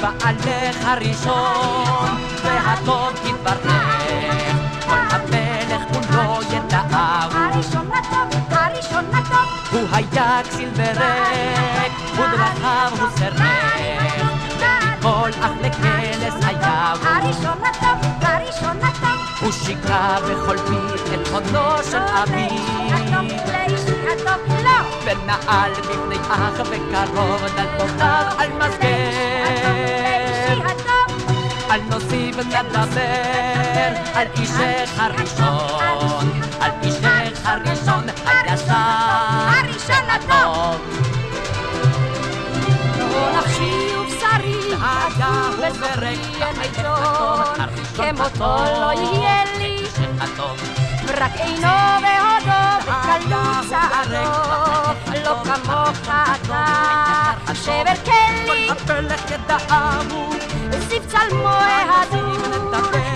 בעלך 0.00 0.76
הראשון 0.84 2.16
והטוב 2.42 3.12
יתברך, 3.24 4.56
כל 4.86 4.98
המלך 5.10 5.82
כולו 5.92 6.40
ידעהו. 6.42 7.30
הראשון 7.32 7.86
לטוב, 7.86 8.42
הראשון 8.50 9.04
לטוב. 9.04 9.72
הוא 9.72 9.88
היה 9.92 10.40
כסיל 10.48 10.68
וריק, 10.76 11.92
ודרכיו 12.12 12.90
הוא 13.00 13.08
סירק, 13.16 14.22
ומכל 14.58 15.30
אך 15.40 15.50
לכלס 15.62 16.21
שיקה 19.62 20.16
בכל 20.22 20.58
פי 20.58 21.14
את 21.14 21.28
הונו 21.28 21.82
של 21.90 21.98
אביו. 21.98 22.82
ונעל 25.04 25.72
בפני 25.72 26.16
אח 26.30 26.60
וקרוב 26.60 27.42
דלתותיו 27.56 28.26
על 28.38 28.48
מסגר. 28.52 29.52
אל 31.70 31.80
נוסיף 31.90 32.36
נדבר 32.36 33.92
על 34.14 34.26
אישך 34.40 34.90
הראשון, 34.96 36.40
על 36.60 36.70
אישך 36.82 37.40
הראשון 37.44 38.04
הישר. 38.26 39.11
ברק 45.80 46.18
ימי 46.38 46.68
ג'ון, 46.82 47.66
כמותו 47.96 48.56
לא 48.80 48.92
יהיה 48.92 49.44
לי. 49.58 49.86
רק 51.20 51.32
עינו 51.36 51.68
והודו 52.02 52.62
וקלות 52.82 53.66
צעדו, 53.70 54.30
לא 55.24 55.34
כמוך 55.44 56.08
אתה, 56.08 56.64
שבר 57.54 57.96
כלי. 58.04 58.68
זיו 60.88 61.02
צלמו 61.06 61.58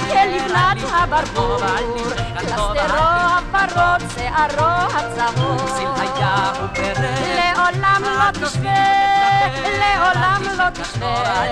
כלבנת 0.09 0.91
הברבור, 0.93 1.59
קלסטרו 2.39 2.67
הוורוד, 3.53 4.03
שערו 4.15 4.67
הצהוב. 4.95 5.77
לעולם 7.37 8.03
לא 8.05 8.47
תשווה, 8.47 8.85
לעולם 9.79 10.43
לא 10.59 10.71
תשווה, 10.71 11.45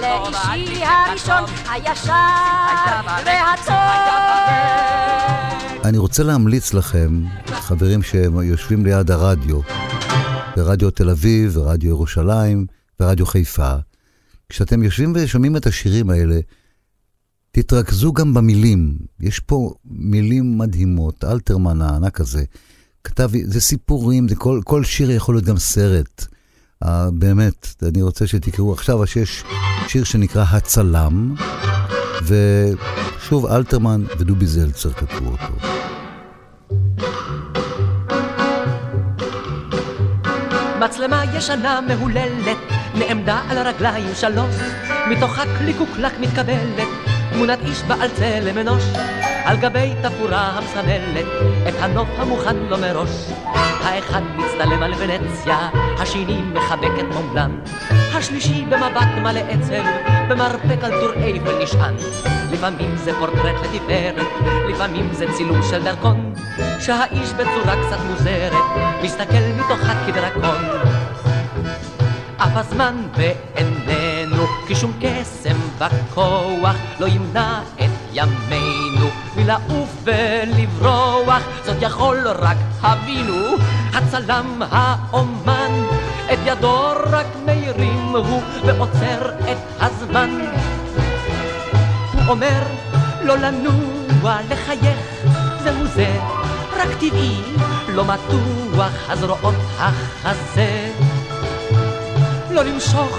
לאישי 0.00 0.84
הראשון, 0.84 1.44
הישר 1.70 2.14
והטוב. 3.24 3.74
אני 5.84 5.98
רוצה 5.98 6.22
להמליץ 6.22 6.74
לכם, 6.74 7.22
חברים 7.46 8.02
שיושבים 8.02 8.86
ליד 8.86 9.10
הרדיו, 9.10 9.60
ברדיו 10.56 10.90
תל 10.90 11.10
אביב, 11.10 11.56
ורדיו 11.56 11.88
ירושלים, 11.90 12.66
ורדיו 13.00 13.26
חיפה, 13.26 13.74
כשאתם 14.48 14.82
יושבים 14.82 15.12
ושומעים 15.16 15.56
את 15.56 15.66
השירים 15.66 16.10
האלה, 16.10 16.38
תתרכזו 17.54 18.12
גם 18.12 18.34
במילים. 18.34 18.96
יש 19.20 19.40
פה 19.40 19.74
מילים 19.84 20.58
מדהימות, 20.58 21.24
אלתרמן 21.24 21.82
הענק 21.82 22.20
הזה. 22.20 22.44
כתב, 23.04 23.30
זה 23.44 23.60
סיפורים, 23.60 24.28
זה 24.28 24.36
כל, 24.36 24.60
כל 24.64 24.84
שיר 24.84 25.10
יכול 25.10 25.34
להיות 25.34 25.44
גם 25.44 25.58
סרט. 25.58 26.26
Uh, 26.84 26.86
באמת, 27.12 27.82
אני 27.82 28.02
רוצה 28.02 28.26
שתקראו 28.26 28.72
עכשיו, 28.72 29.06
שיש 29.06 29.44
שיר 29.88 30.04
שנקרא 30.04 30.44
הצלם, 30.50 31.34
ושוב 32.26 33.46
אלתרמן 33.46 34.04
ודובי 34.18 34.46
זלצר 34.46 34.92
כתבו 34.92 35.30
אותו. 35.30 35.54
מצלמה 40.80 41.24
ישנה 41.36 41.80
מהוללת, 41.80 42.58
נעמדה 42.94 43.40
על 43.48 43.58
הרגליים 43.58 44.14
שלוש, 44.14 44.54
מתוכה 45.10 45.42
קליק 45.58 45.85
וקלק 45.85 46.12
מתקבלת, 46.20 47.03
תמונת 47.34 47.58
איש 47.64 47.82
בעל 47.82 48.08
צלם 48.08 48.58
אנוש, 48.58 48.84
על 49.44 49.56
גבי 49.56 49.94
תפאורה 50.02 50.40
המסמלת 50.40 51.26
את 51.68 51.74
הנוף 51.80 52.08
המוכן 52.18 52.56
לו 52.56 52.78
מראש. 52.78 53.10
האחד 53.84 54.22
מצטלם 54.36 54.82
על 54.82 54.94
ונציה, 54.98 55.68
השני 55.98 56.42
מחבק 56.42 56.90
את 56.98 57.14
מון 57.14 57.28
בלאן, 57.28 57.50
השלישי 57.90 58.64
במבט 58.64 59.08
מלא 59.22 59.40
עצב, 59.48 59.84
במרפק 60.28 60.84
על 60.84 60.90
טור 60.90 61.12
אייפל 61.22 61.62
נשען. 61.62 61.94
לפעמים 62.52 62.96
זה 62.96 63.12
פורטרט 63.18 63.54
לתפארת, 63.62 64.26
לפעמים 64.68 65.08
זה 65.12 65.26
צילום 65.32 65.62
של 65.70 65.82
דרכון, 65.82 66.32
שהאיש 66.80 67.32
בצורה 67.32 67.86
קצת 67.86 67.98
מוזרת, 68.10 68.64
מסתכל 69.02 69.44
מתוכה 69.56 70.06
כדרקון. 70.06 70.64
אף 72.36 72.56
הזמן 72.56 72.94
בעינינו, 73.16 73.73
כי 74.74 74.80
שום 74.80 74.92
קסם 75.00 75.56
בכוח 75.78 76.76
לא 77.00 77.06
ימנע 77.06 77.60
את 77.74 77.90
ימינו 78.12 79.06
מלעוף 79.36 80.04
ולברוח, 80.04 81.42
זאת 81.64 81.76
יכול 81.80 82.28
רק 82.28 82.56
הבינו, 82.82 83.56
הצלם 83.92 84.62
האומן, 84.70 85.72
את 86.32 86.38
ידו 86.46 86.92
רק 87.10 87.26
מרים 87.46 88.16
הוא 88.16 88.42
ועוצר 88.66 89.30
את 89.38 89.58
הזמן. 89.80 90.30
הוא 92.12 92.22
אומר 92.28 92.62
לא 93.22 93.36
לנוע, 93.36 94.36
לחייך, 94.50 95.26
זהו 95.62 95.86
זה, 95.86 96.16
רק 96.76 96.88
טבעי, 97.00 97.42
לא 97.88 98.04
מתוח 98.04 98.92
הזרועות 99.08 99.54
החזה. 99.78 101.13
לא 102.54 102.62
למשוך 102.62 103.18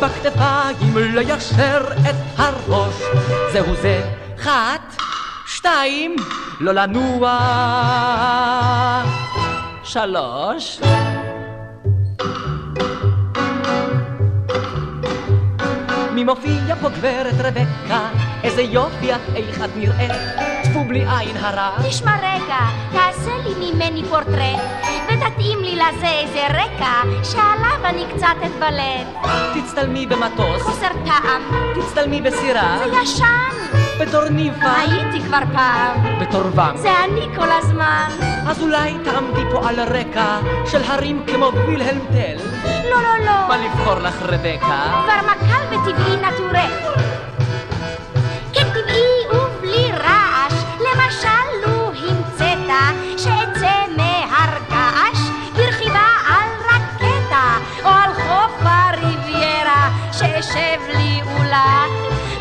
בכתפיים, 0.00 0.96
ליישר 0.96 1.84
את 2.10 2.14
הראש. 2.36 2.94
זהו 3.52 3.74
זה, 3.82 4.02
אחת, 4.40 4.96
שתיים, 5.46 6.16
לא 6.60 6.72
לנוע. 6.72 7.38
שלוש. 9.84 10.80
מי 16.12 16.24
מופיע 16.24 16.74
פה 16.80 16.88
גברת 16.88 17.34
רבקה? 17.38 18.08
איזה 18.44 18.62
יופי 18.62 19.14
את, 19.14 19.20
איך 19.36 19.64
את 19.64 19.70
נראית? 19.76 20.12
טפו 20.62 20.84
בלי 20.84 21.04
עין 21.18 21.36
הרע. 21.36 21.70
תשמע 21.88 22.16
רגע, 22.16 22.58
תעשה 22.92 23.30
לי 23.44 23.72
ממני 23.72 24.02
פורטרט, 24.04 24.60
ותתאים 25.26 25.58
לי 25.62 25.76
לזה 25.76 26.06
איזה 26.08 26.46
רקע, 26.46 26.92
שעליו 27.22 27.84
אני 27.84 28.04
קצת 28.14 28.36
אתבלט. 28.46 29.30
תצטלמי 29.54 30.06
במטוס. 30.06 30.62
חוסר 30.62 30.88
טעם. 31.04 31.42
תצטלמי 31.80 32.20
בסירה. 32.20 32.78
זה 32.78 32.96
ישן. 33.02 33.76
בתור 34.00 34.24
נימפה. 34.28 34.72
הייתי 34.76 35.20
כבר 35.26 35.38
פעם. 35.52 36.18
בתור 36.20 36.42
ואם. 36.54 36.76
זה 36.76 36.90
אני 37.04 37.36
כל 37.36 37.48
הזמן. 37.52 38.08
אז 38.48 38.62
אולי 38.62 38.96
תעמדי 39.04 39.42
פה 39.52 39.68
על 39.68 39.80
רקע 39.80 40.38
של 40.66 40.82
הרים 40.82 41.22
כמו 41.26 41.50
וילהלם 41.66 41.98
טל? 42.12 42.36
לא, 42.90 43.02
לא, 43.02 43.24
לא. 43.24 43.48
מה 43.48 43.56
לבחור 43.56 43.94
לך 43.94 44.22
רבקה? 44.22 45.02
כבר 45.04 45.32
מקל 45.32 45.76
וטבעי 45.76 46.16
נטורל. 46.16 47.05
שאשב 60.36 60.80
לי 60.98 61.20
אולי 61.22 61.90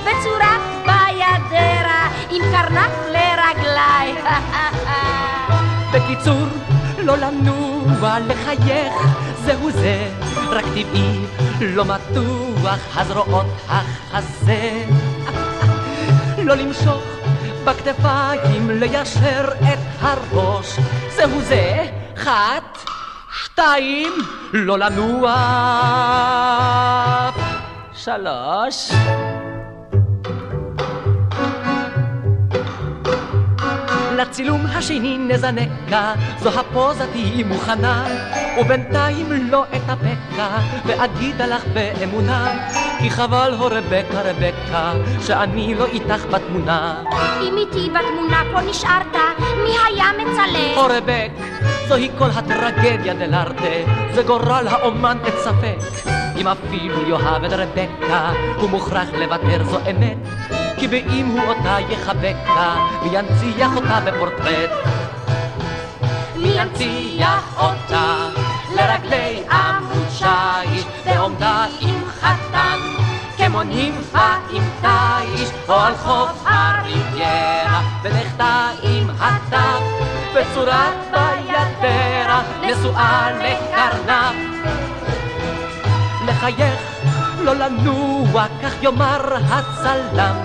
בצורת 0.02 0.62
ביידרה 0.86 2.10
עם 2.30 2.42
קרנף 2.52 2.92
לרגליי 3.12 4.14
בקיצור, 5.94 6.48
לא 6.98 7.18
לנוע, 7.18 8.20
לחייך, 8.20 8.94
זהו 9.46 9.72
זה, 9.72 10.10
רק 10.50 10.66
טבעי, 10.66 11.26
לא 11.62 11.86
מתוח, 11.86 12.80
הזרועות 12.96 13.46
החזה. 13.70 14.86
לא 16.44 16.56
למשוך 16.56 17.04
בכתפיים, 17.66 18.70
ליישר 18.70 19.48
את 19.74 19.80
הראש, 20.00 20.80
זהו 21.16 21.42
זה, 21.42 21.86
אחת, 22.18 22.78
שתיים, 23.44 24.14
לא 24.54 24.80
לנוע. 24.80 25.36
שלוש. 28.06 28.92
לצילום 34.18 34.66
השני 34.66 35.18
נזנקה, 35.18 36.14
זו 36.40 36.50
הפוזה 36.60 37.08
תהיי 37.12 37.44
מוכנה, 37.44 38.06
ובינתיים 38.60 39.50
לא 39.52 39.64
אתאפקה, 39.64 40.58
ואגידה 40.86 41.46
לך 41.46 41.64
באמונה, 41.74 42.68
כי 43.00 43.10
חבל 43.10 43.54
הו 43.58 43.66
רבקה 43.66 44.22
רבקה, 44.22 44.94
שאני 45.22 45.76
לא 45.76 45.86
איתך 45.86 46.26
בתמונה. 46.32 47.04
אם 47.42 47.58
איתי 47.58 47.90
בתמונה 47.90 48.44
פה 48.54 48.62
נשארת, 48.62 49.16
מי 49.40 49.76
היה 49.88 50.06
מצלם? 50.18 50.76
הו 50.76 50.86
רבק, 50.86 51.32
זוהי 51.88 52.10
כל 52.18 52.30
הטרגדיה 52.36 53.14
דלארטה, 53.14 53.92
זה 54.14 54.24
גורל 54.24 54.68
האומן 54.68 55.18
את 55.28 55.34
ספק. 55.38 56.15
אם 56.38 56.48
אפילו 56.48 57.10
יאהב 57.10 57.44
את 57.44 57.54
רבקה, 57.54 58.32
הוא 58.58 58.70
מוכרח 58.70 59.08
לוותר 59.14 59.64
זו 59.64 59.80
אמת. 59.90 60.18
כי 60.78 60.88
באם 60.88 61.26
הוא 61.26 61.42
אותה 61.42 61.78
יחבקה, 61.90 62.76
וינציח 63.04 63.76
אותה 63.76 64.00
בפורטרט. 64.06 64.70
וינציח 66.36 67.58
אותה 67.58 68.30
לרגלי 68.76 69.44
עמוד 69.52 70.08
שיש, 70.10 70.86
בעומדה 71.06 71.66
עם 71.82 72.02
חתן, 72.20 72.80
כמו 73.38 73.64
נימפה 73.64 74.34
עם 74.52 74.64
תיש, 74.82 75.50
או 75.70 75.74
על 75.74 75.96
חוף 75.96 76.44
הריביירה, 76.46 77.82
ולכתה 78.04 78.68
עם 78.84 79.10
הטף, 79.20 79.82
בצורת 80.36 80.96
ביידרה, 81.12 82.42
נשואה 82.62 83.30
לקרנף. 83.32 84.55
לחייך 86.36 86.80
לא 87.44 87.54
לנוע, 87.56 88.46
כך 88.64 88.84
יאמר 88.84 89.36
הצלם. 89.36 90.36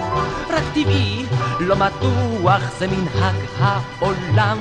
רק 0.50 0.64
טבעי, 0.74 1.26
לא 1.61 1.76
מתוח, 1.76 2.62
זה 2.79 2.87
מנהג 2.87 3.35
העולם. 3.59 4.59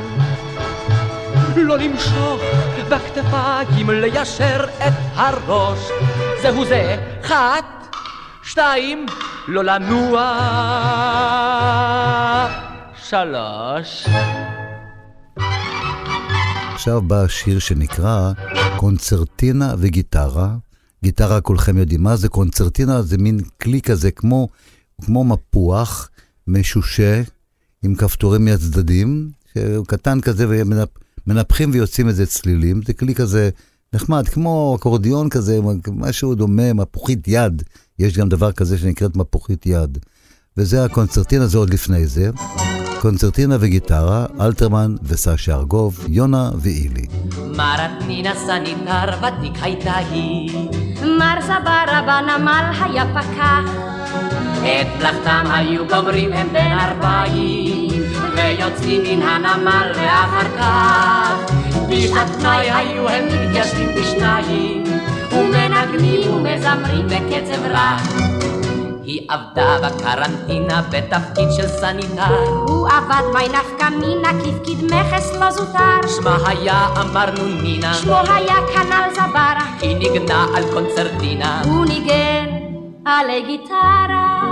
לא 1.56 1.78
למשוך 1.78 2.42
בכתפיים, 2.90 3.90
ליישר 3.90 4.64
את 4.64 4.94
הראש. 5.16 5.80
זהו 6.42 6.66
זה, 6.66 6.96
אחת, 7.26 7.96
שתיים, 8.44 9.06
לא 9.48 9.64
לנוע. 9.64 10.36
שלוש. 12.96 14.08
עכשיו 16.74 17.02
בא 17.02 17.28
שיר 17.28 17.60
שנקרא 17.60 18.32
קונצרטינה 18.78 19.74
וגיטרה. 19.78 20.69
גיטרה 21.04 21.42
כולכם 21.42 21.78
יודעים 21.78 22.04
מה 22.04 22.16
זה, 22.16 22.30
קונצרטינה 22.30 23.02
זה 23.02 23.18
מין 23.18 23.40
כלי 23.62 23.82
כזה 23.82 24.12
כמו, 24.12 24.48
כמו 25.02 25.24
מפוח 25.24 26.10
משושה 26.48 27.22
עם 27.84 27.96
כפתורים 27.96 28.46
מהצדדים, 28.46 29.32
שהוא 29.54 29.86
קטן 29.86 30.22
כזה 30.22 30.46
ומנפחים 30.50 31.72
ויוצאים 31.74 32.08
איזה 32.08 32.26
צלילים, 32.26 32.82
זה 32.86 32.94
כלי 32.94 33.16
כזה 33.16 33.50
נחמד, 33.94 34.28
כמו 34.28 34.76
אקורדיון 34.80 35.30
כזה, 35.30 35.60
משהו 35.92 36.36
דומה, 36.36 36.74
מפוחית 36.74 37.28
יד, 37.28 37.64
יש 38.00 38.18
גם 38.18 38.30
דבר 38.30 38.52
כזה 38.52 38.78
שנקראת 38.78 39.16
מפוחית 39.16 39.66
יד. 39.66 39.98
וזה 40.58 40.86
הקונצרטינה, 40.86 41.48
זה 41.48 41.58
עוד 41.58 41.74
לפני 41.74 42.08
זה. 42.08 42.30
קונצרטינה 43.02 43.58
וגיטרה, 43.60 44.26
אלתרמן 44.40 44.96
וסשה 45.04 45.56
ארגוב, 45.56 46.06
יונה 46.08 46.52
ואילי. 46.60 47.06
מרתנינה 47.38 48.34
סניטר 48.36 49.18
ותיק 49.18 49.54
הייתה 49.62 49.96
היא. 49.96 50.89
מר 51.20 51.42
זברה 51.42 52.02
בנמל 52.06 52.72
היה 52.82 53.04
פקח. 53.14 53.72
את 54.60 54.88
מלאכתם 55.00 55.44
היו 55.54 55.88
גומרים 55.88 56.34
הם 56.34 56.48
בן 56.52 56.72
ארבעים, 56.72 58.04
ויוצאים 58.36 59.02
מן 59.04 59.28
הנמל 59.28 59.92
ואחר 59.96 60.58
כך. 60.58 61.54
בשעת 61.90 62.30
פנאי 62.40 62.72
היו 62.72 63.10
הם 63.10 63.26
מתיישבים 63.26 63.90
בשניים, 63.96 64.84
ומנגנים 65.32 66.34
ומזמרים 66.34 67.08
בקצב 67.08 67.66
רע. 67.66 67.98
היא 69.10 69.22
עבדה 69.30 69.78
בקרנטינה 69.84 70.82
בתפקיד 70.82 71.52
של 71.52 71.68
סניטר. 71.68 72.46
הוא 72.68 72.88
עבד 72.88 73.24
בי 73.34 73.48
נפקא 73.48 73.90
מינה 73.90 74.30
כפקיד 74.44 74.84
מכס 74.84 75.34
לא 75.40 75.52
זוטר. 75.52 76.08
שמה 76.08 76.38
היה 76.46 76.88
אמרנו 77.02 77.46
נינה. 77.62 77.94
שמו 77.94 78.16
היה 78.34 78.56
כנ"ל 78.74 79.14
זברה. 79.14 79.66
היא 79.82 79.96
ניגנה 79.98 80.46
על 80.56 80.64
קונצרטינה. 80.74 81.62
הוא 81.66 81.86
ניגן 81.86 82.46
עלי 83.06 83.42
גיטרה. 83.42 84.44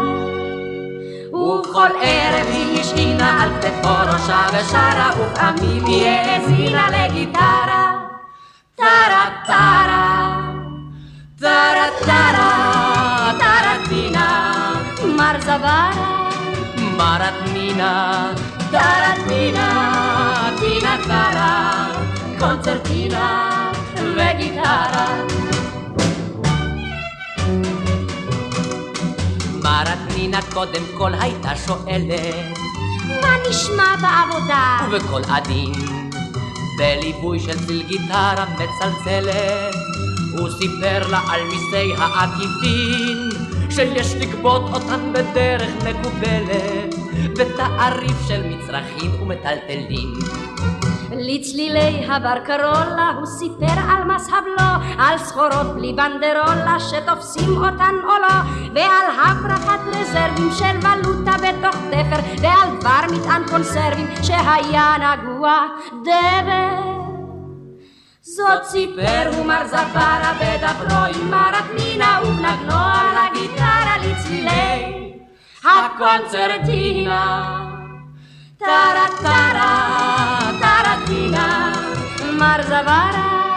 ובכל 1.34 1.90
ערב 2.02 2.48
היא 2.52 2.82
השעינה 2.82 3.44
על 3.44 3.50
כתפו 3.62 4.14
ראשה 4.14 4.48
ושרה, 4.54 5.12
ופעמים 5.20 5.86
היא 5.86 6.08
האזינה 6.08 6.88
לגיטרה. 6.90 7.92
טרה 8.76 8.86
טרה, 8.88 9.26
טרה 9.46 10.17
מרטנינה, 16.98 18.34
טרטינה, 18.72 20.50
טינה 20.60 20.98
טרה, 21.08 21.88
קונצרטינה 22.40 23.72
וגיטרה. 23.96 25.08
מרטנינה 29.64 30.40
קודם 30.54 30.84
כל 30.98 31.12
הייתה 31.14 31.56
שואלת 31.56 32.58
מה 33.22 33.34
נשמע 33.50 33.96
בעבודה? 34.02 34.78
ובקול 34.92 35.22
עדין, 35.30 35.74
בליווי 36.78 37.40
של 37.40 37.66
צליל 37.66 37.84
גיטרה 37.88 38.46
מצלצלת, 38.54 39.76
הוא 40.38 40.50
סיפר 40.50 41.08
לה 41.12 41.22
על 41.30 41.42
מיסי 41.44 41.94
העקיפין, 41.98 43.30
שיש 43.70 44.16
לגבות 44.16 44.62
אותן 44.74 45.14
בדרך 45.14 45.72
מקובלת, 45.90 46.96
בתעריף 47.38 48.28
של 48.28 48.44
מצרכים 48.48 49.22
ומטלטלים. 49.22 50.14
לצלילי 51.20 52.06
הברקרולה 52.08 53.12
הוא 53.18 53.26
סיפר 53.26 53.80
על 53.90 54.04
מס 54.04 54.28
הבלו, 54.28 54.98
על 54.98 55.18
סחורות 55.18 55.76
בלי 55.76 55.94
בנדרולה 55.94 56.78
שתופסים 56.80 57.50
אותן 57.50 57.96
או 58.04 58.22
לא, 58.22 58.38
ועל 58.76 59.12
הברחת 59.26 59.80
רזרבים 59.88 60.50
של 60.52 60.88
ולוטה 60.88 61.32
בתוך 61.32 61.76
תפר, 61.76 62.42
ועל 62.42 62.78
דבר 62.80 63.16
מטען 63.18 63.42
קונסרבים 63.50 64.08
שהיה 64.24 64.96
נגוע 64.98 65.66
דבר. 66.02 67.07
זאת 68.38 68.64
סיפר 68.64 69.30
הוא 69.36 69.46
מר 69.46 69.68
זפרה 69.68 70.34
בדברו 70.40 71.06
עם 71.16 71.32
מרת 71.32 71.66
מינה 71.74 72.20
ובנגנו 72.24 72.76
על 72.76 73.18
הגיטרה 73.18 73.96
לצלילי 73.98 75.14
הקונצרטינה. 75.64 77.56
טרה 78.58 79.08
טרה 79.22 80.52
טרטינה 80.60 81.74
מר 82.34 82.62
זברה 82.64 83.56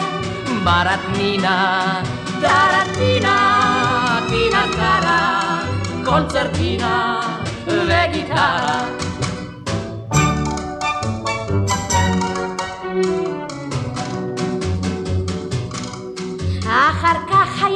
מרטנינה 0.64 2.03
טרטינה 2.40 4.19
טינה 4.29 4.66
טרה 4.73 5.11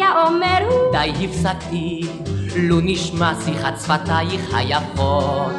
היה 0.05 0.27
אומר 0.27 0.59
הוא 0.69 0.93
די 0.93 1.25
הפסקתי, 1.25 2.01
לו 2.57 2.81
נשמע 2.83 3.33
שיחת 3.45 3.75
שפתייך 3.81 4.55
היפות. 4.55 5.53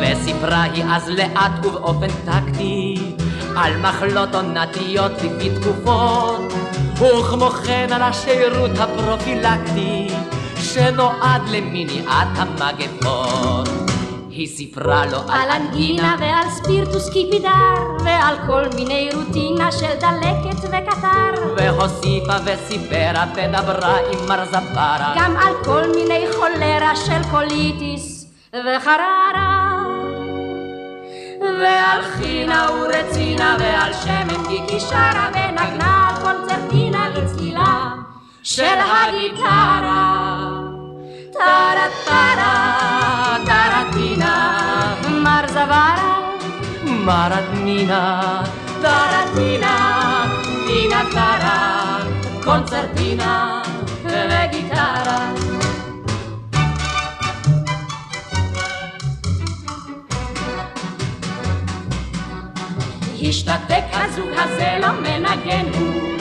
וסיפרה 0.00 0.62
היא 0.62 0.84
אז 0.84 1.08
לאט 1.08 1.66
ובאופן 1.66 2.08
טקטי, 2.24 2.94
על 3.56 3.76
מחלות 3.76 4.34
עונתיות 4.34 5.12
לפי 5.12 5.50
תקופות, 5.60 6.52
וכמו 6.94 7.50
כן 7.50 7.88
על 7.92 8.02
השירות 8.02 8.70
הפרופילקטי, 8.78 10.08
שנועד 10.56 11.42
למניעת 11.48 12.28
המגפות. 12.36 13.87
היא 14.38 14.48
סיפרה 14.48 15.06
לו 15.06 15.18
על 15.28 15.50
אנגינה 15.50 16.16
ועל 16.20 16.50
ספירטוס 16.50 17.10
קיפידר 17.10 18.04
ועל 18.04 18.36
כל 18.46 18.62
מיני 18.74 19.10
רוטינה 19.14 19.72
של 19.72 19.94
דלקת 20.00 20.64
וקטר 20.64 21.54
והוסיפה 21.56 22.32
וסיפרה 22.44 23.24
ודברה 23.34 23.96
עם 23.96 24.28
מר 24.28 24.44
זפרה 24.44 25.14
גם 25.16 25.36
על 25.36 25.54
כל 25.64 25.82
מיני 25.94 26.26
חולרה 26.32 26.96
של 26.96 27.30
קוליטיס 27.30 28.26
וחררה 28.52 29.82
ועל 31.40 32.02
חינה 32.02 32.66
ורצינה 32.72 33.56
ועל 33.60 33.92
שמן 33.92 34.66
כי 34.68 34.80
שרה 34.80 35.28
ונגנה 35.34 36.08
על 36.08 36.22
קונצרטינה 36.22 37.08
לצלילה 37.08 37.88
של 38.42 38.64
הגיטרה 38.64 40.48
טרה 41.32 41.86
טרה 42.04 42.67
זברה 45.78 46.20
מרטנינה 46.84 48.42
טרטינה 48.82 50.26
טינה 50.66 51.02
טרה 51.12 51.98
קונצרטינה 52.44 53.62
וגיטרה 54.04 55.32
השתתק 63.22 63.84
הזוג 63.92 64.28
הזה 64.36 64.78
לא 64.80 64.88
מנגן 65.00 65.66
הוא 65.78 66.18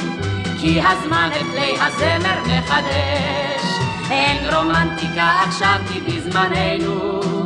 כי 0.61 0.81
הזמן 0.81 1.29
את 1.35 1.45
כלי 1.53 1.75
הזמר 1.81 2.41
מחדש 2.41 3.63
אין 4.11 4.53
רומנטיקה 4.55 5.29
עכשיו 5.47 5.79
כי 5.87 6.01
בזמננו 6.01 7.36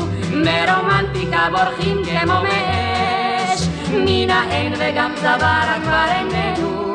מרומנטיקה 0.43 1.47
בורחים 1.51 1.97
כמו 2.05 2.33
מאש 2.43 3.67
מן 3.93 4.29
האין 4.29 4.73
וגם 4.73 5.11
צווארה 5.15 5.77
כבר 5.83 6.05
איננו 6.11 6.93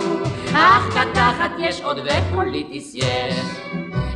אך 0.55 0.89
קתחת 0.91 1.51
יש 1.59 1.81
עוד 1.81 1.99
ופוליטיס 1.99 2.95
יש 2.95 3.35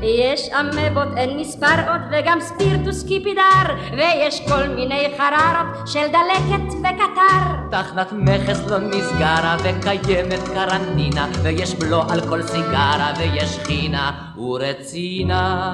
יש 0.02 0.48
אמבות 0.48 1.08
אין 1.16 1.40
מספר 1.40 1.90
עוד 1.90 2.00
וגם 2.10 2.40
ספירטוס 2.40 3.04
קיפידר 3.08 3.76
ויש 3.92 4.48
כל 4.48 4.68
מיני 4.68 5.08
חררות 5.16 5.88
של 5.88 6.06
דלקת 6.06 6.72
וקטר 6.80 7.68
תחנת 7.70 8.12
מכס 8.12 8.66
לא 8.66 8.78
נסגרה 8.78 9.56
וקיימת 9.64 10.48
קרנטינה 10.54 11.28
ויש 11.42 11.74
בלו 11.74 12.02
על 12.10 12.20
כל 12.28 12.42
סיגרה 12.42 13.12
ויש 13.18 13.58
חינה 13.58 14.10
ורצינה 14.36 15.70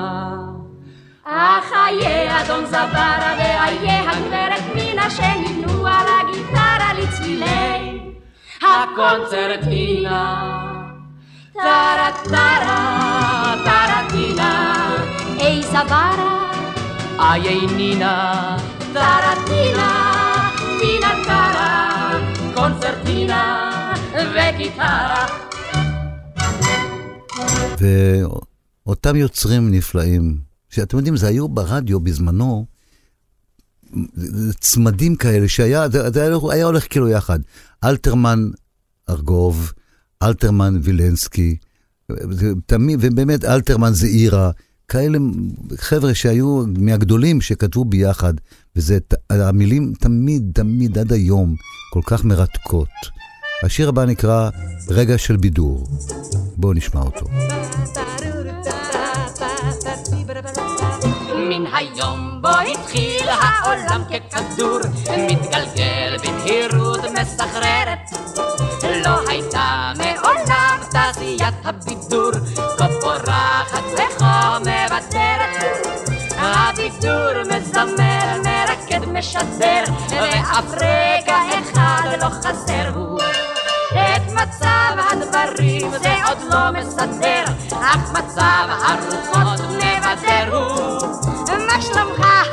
אך 1.29 1.73
איה 1.73 2.41
אדון 2.41 2.67
זברה 2.67 3.35
ואיה 3.39 4.11
הגברת 4.11 4.75
מינה 4.75 5.11
שניתנו 5.11 5.87
על 5.87 6.07
הגיטרה 6.21 6.93
לצלילי 6.99 8.01
הקונצרטינה 8.62 10.23
טרה 11.53 12.11
טרה 12.25 13.55
טרטינה 13.65 14.85
אי 15.41 15.62
זברה. 15.62 16.53
איי 17.19 17.67
נינה 17.67 18.57
טרטינה 18.93 20.51
טינה 20.81 21.12
טרה. 21.25 22.21
קונצרטינה 22.55 23.71
וגיטרה. 24.15 25.27
ואותם 28.87 29.17
יוצרים 29.17 29.71
נפלאים, 29.71 30.45
שאתם 30.77 30.97
יודעים, 30.97 31.17
זה 31.17 31.27
היו 31.27 31.49
ברדיו 31.49 32.01
בזמנו, 32.01 32.67
צמדים 34.61 35.17
כאלה, 35.17 35.49
שהיה 35.49 35.89
זה, 35.89 36.11
זה 36.11 36.23
היה, 36.23 36.37
היה 36.51 36.65
הולך 36.65 36.87
כאילו 36.91 37.09
יחד. 37.09 37.39
אלתרמן 37.85 38.51
ארגוב, 39.11 39.73
אלתרמן 40.23 40.79
וילנסקי, 40.83 41.57
תמיד, 42.67 42.99
ובאמת 43.03 43.45
אלתרמן 43.45 43.93
זעירה, 43.93 44.51
כאלה 44.89 45.19
חבר'ה 45.77 46.15
שהיו 46.15 46.65
מהגדולים 46.79 47.41
שכתבו 47.41 47.85
ביחד, 47.85 48.35
וזה, 48.77 48.99
המילים 49.31 49.93
תמיד, 50.01 50.51
תמיד, 50.55 50.99
עד 50.99 51.12
היום, 51.12 51.55
כל 51.93 52.01
כך 52.07 52.25
מרתקות. 52.25 52.89
השיר 53.65 53.89
הבא 53.89 54.05
נקרא 54.05 54.51
רגע 54.89 55.19
של 55.19 55.37
בידור. 55.37 55.87
בואו 56.57 56.73
נשמע 56.73 57.01
אותו. 57.01 57.27
מן 61.48 61.64
היום 61.72 62.38
בו 62.42 62.48
התחיל 62.48 63.28
העולם 63.28 64.02
ככדור, 64.04 64.78
מתגלגל 65.18 66.16
במהירות 66.24 67.00
מסחררת. 67.20 68.11
לא 69.04 69.28
הייתה 69.28 69.92
מעולם 69.96 70.78
תעשיית 70.90 71.54
הבידור, 71.64 72.30
כה 72.78 72.87
פורחת 73.00 73.85
וכה 73.94 74.59
מוותרת. 74.59 75.87
הבידור 76.38 77.42
מזמר, 77.42 78.42
מרקד, 78.44 79.09
משדר, 79.09 79.85
ואף 80.11 80.74
רגע 80.74 81.37
אחד 81.61 82.09
לא 82.20 82.28
חסר 82.28 82.88
הוא. 82.94 83.45
מצב 84.42 84.96
הדברים 85.12 85.90
זה 85.90 86.14
עוד 86.29 86.38
לא 86.51 86.81
מסדר, 86.81 87.44
אך 87.72 88.11
מצב 88.11 88.68
הרוחות 88.68 89.61
מבדר 89.61 90.57
הוא. 90.57 91.16
מה 91.66 91.83
שלומך? 91.83 92.27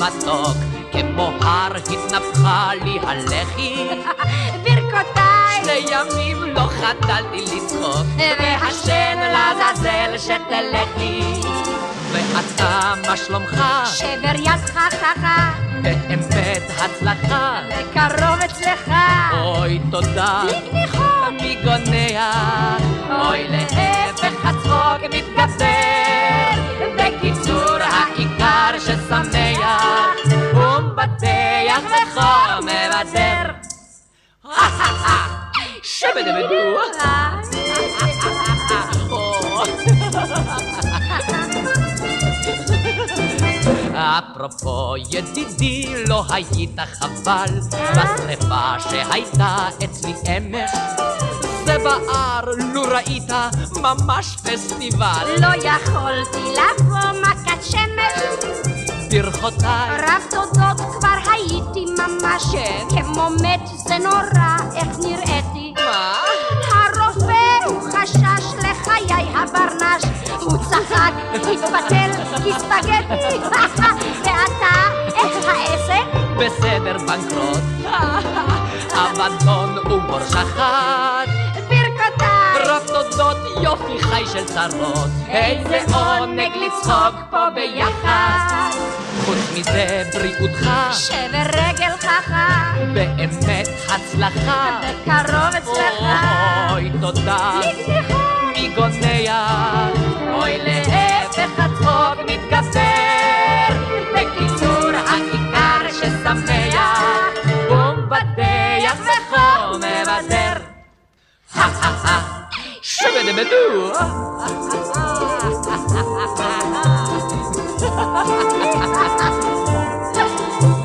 מתוק, 0.00 0.56
כמו 0.92 1.32
הר 1.40 1.76
התנפחה 1.76 2.70
לי 2.84 2.98
הלחי. 3.02 3.88
ברכותיי! 4.64 5.29
שני 5.70 5.94
ימים 5.94 6.54
לא 6.54 6.60
חדלתי 6.60 7.44
לצחוק, 7.44 8.06
והשן 8.18 9.18
לעזאזל 9.18 10.18
שתלכי. 10.18 11.22
ואתה, 12.12 12.92
מה 13.08 13.16
שלומך? 13.16 13.62
שבר 13.84 14.38
ידך 14.38 14.78
חכה, 14.78 15.50
באמת 15.82 16.62
הצלחה. 16.78 17.60
וקרוב 17.68 18.40
אצלך. 18.44 18.92
אוי, 19.32 19.80
תודה. 19.90 20.42
לגניחות. 20.44 21.04
מי 21.42 21.56
גונע? 21.64 22.32
אוי, 23.10 23.48
להפך 23.48 24.44
הצחוק 24.44 25.14
מתגבר. 25.14 26.60
בקיצור, 26.96 27.78
העיקר 27.80 28.78
ששמח, 28.78 29.62
הוא 30.52 30.80
מבטח 30.80 31.82
וחום 31.86 32.64
מבדר. 32.64 33.50
שבדבדו. 35.90 36.78
אפרופו 43.94 44.94
ידידי, 45.10 46.04
לא 46.08 46.24
היית 46.28 46.78
חבל 46.98 47.60
בשרפה 47.70 48.80
שהייתה 48.90 49.68
אצלי 49.84 50.12
אמש. 50.28 50.70
זה 51.64 51.76
בער, 51.78 52.44
לו 52.74 52.82
ראית, 52.82 53.30
ממש 53.76 54.36
פסטיבל. 54.36 55.26
לא 55.40 55.48
יכולתי 55.68 56.38
לבוא 56.38 57.20
מכת 57.20 57.64
שמש, 57.64 58.44
ברכותיי, 59.10 59.90
רב 59.98 60.22
תודות 60.30 60.80
כבר 60.98 61.32
הייתי 61.32 61.79
ממש, 62.08 62.42
כן. 62.52 62.86
כמו 63.04 63.28
מת 63.30 63.60
זה 63.66 63.98
נורא, 63.98 64.56
איך 64.76 64.98
נראיתי. 64.98 65.74
מה? 65.76 66.20
הרופא 66.72 67.66
הוא 67.66 67.82
חשש 67.92 68.44
לחיי 68.58 69.26
הברנש, 69.34 70.02
הוא 70.40 70.58
צחק, 70.58 71.12
התפתל 71.34 72.10
כספגטי, 72.36 73.38
ואתה, 73.52 73.90
איך 75.16 75.46
העסק? 75.48 76.04
בסדר 76.38 76.96
בנקרוט. 76.98 77.62
אבדון 79.00 79.78
ובור 79.78 80.20
שחט. 80.30 81.28
ברכותיי! 81.54 82.62
רב 82.66 82.82
תודות, 82.86 83.36
יופי 83.62 84.02
חי 84.02 84.22
של 84.32 84.44
צרות. 84.44 85.10
איזה 85.28 85.78
עונג 85.94 86.52
לצחוק 86.56 87.14
פה 87.30 87.50
ביחד. 87.54 88.70
חוץ 89.24 89.58
מזה, 89.58 90.02
בריאותך, 90.14 90.70
שבר 90.92 91.46
רגל 91.52 91.96
חכה, 91.98 92.72
באמת 92.94 93.30
הצלחה. 93.88 94.80
בקרוב 94.82 95.54
אצלך. 95.58 96.02
אוי, 96.72 96.90
תודה. 97.00 97.60
מי 98.56 98.74
גונע? 98.74 99.46
אוי, 100.34 100.58
להפך 100.58 101.50
הצחוק 101.58 102.18
מתגבר. 102.26 103.74
בקיצור, 104.14 104.90
העיקר 105.08 105.92
ששמח, 105.92 107.00
הוא 107.68 107.92
מבטח 107.92 109.00
וחום 109.00 109.76
מבדר. 109.76 110.70
שבדבדו. 111.54 112.39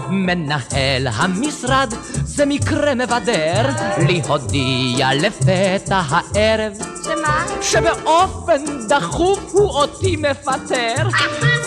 מנהל 0.10 1.08
המשרד 1.14 1.94
זה 2.14 2.46
מקרה 2.46 2.96
מבדר 2.96 3.70
לי 3.98 4.22
הודיע 4.28 5.14
לפתע 5.14 6.02
הערב. 6.10 6.74
שמה? 7.04 7.46
שבאופן 7.62 8.88
דחוף 8.88 9.40
הוא 9.52 9.70
אותי 9.70 10.16
מפטר. 10.16 11.10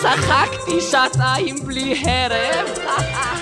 צחקתי 0.01 0.81
שעתיים 0.91 1.55
בלי 1.65 2.03
הרב 2.05 2.67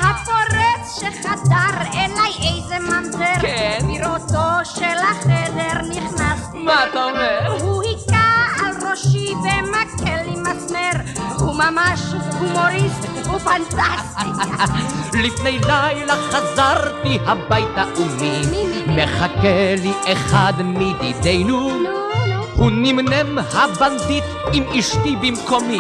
הפורץ 0.02 1.00
שחדר 1.00 1.82
אליי 1.94 2.32
איזה 2.42 2.80
ממזר. 2.80 3.42
כן. 3.42 3.80
בראותו 3.88 4.66
של 4.76 4.98
החדר 4.98 5.82
נכנסתי 5.90 6.27
מה 6.68 6.86
אתה 6.90 7.04
אומר? 7.04 7.62
הוא 7.62 7.84
היכה 7.84 8.46
על 8.66 8.90
ראשי 8.90 9.34
במקל 9.36 10.20
עם 10.26 10.44
מסמר 10.44 10.92
הוא 11.40 11.56
ממש 11.56 12.00
הומוריסט, 12.40 13.06
הוא 13.26 13.40
פנטסטי 13.40 15.22
לפני 15.24 15.60
לילה 15.60 16.16
חזרתי 16.16 17.20
הביתה 17.26 17.84
ומי 17.96 18.42
מחכה 18.88 19.76
לי 19.82 19.92
אחד 20.14 20.54
מדידינו 20.60 21.70
נו, 21.70 21.80
נו, 21.80 22.44
הוא 22.56 22.72
נמנם 22.72 23.38
הבנדיט 23.40 24.24
עם 24.54 24.64
אשתי 24.80 25.16
במקומי. 25.22 25.80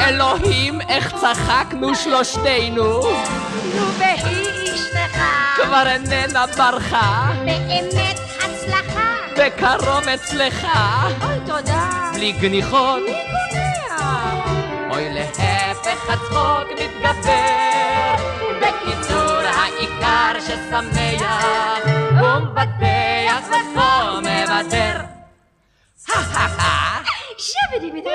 אלוהים 0.00 0.80
איך 0.80 1.14
צחקנו 1.14 1.94
שלושתנו. 1.94 3.00
נו 3.74 3.86
והיא 3.98 4.74
אשתך. 4.74 5.20
כבר 5.56 5.86
איננה 5.86 6.44
ברחה. 6.46 7.32
באמת 7.44 8.25
בקרוב 9.38 10.08
אצלך. 10.14 10.66
אוי 11.22 11.38
תודה. 11.46 12.10
בלי 12.14 12.32
גניחות. 12.32 13.02
מי 13.06 13.12
קובע? 13.12 14.90
אוי 14.90 15.14
להפך 15.14 16.10
הצחוק 16.10 16.68
מתגבר. 16.72 18.16
בקיצור 18.60 19.40
העיקר 19.44 20.40
ששמח. 20.40 21.84
הוא 22.20 22.38
מבטח 22.38 23.48
ופה 23.48 24.20
מבדר 24.20 25.06
שבידיבידו 27.38 28.10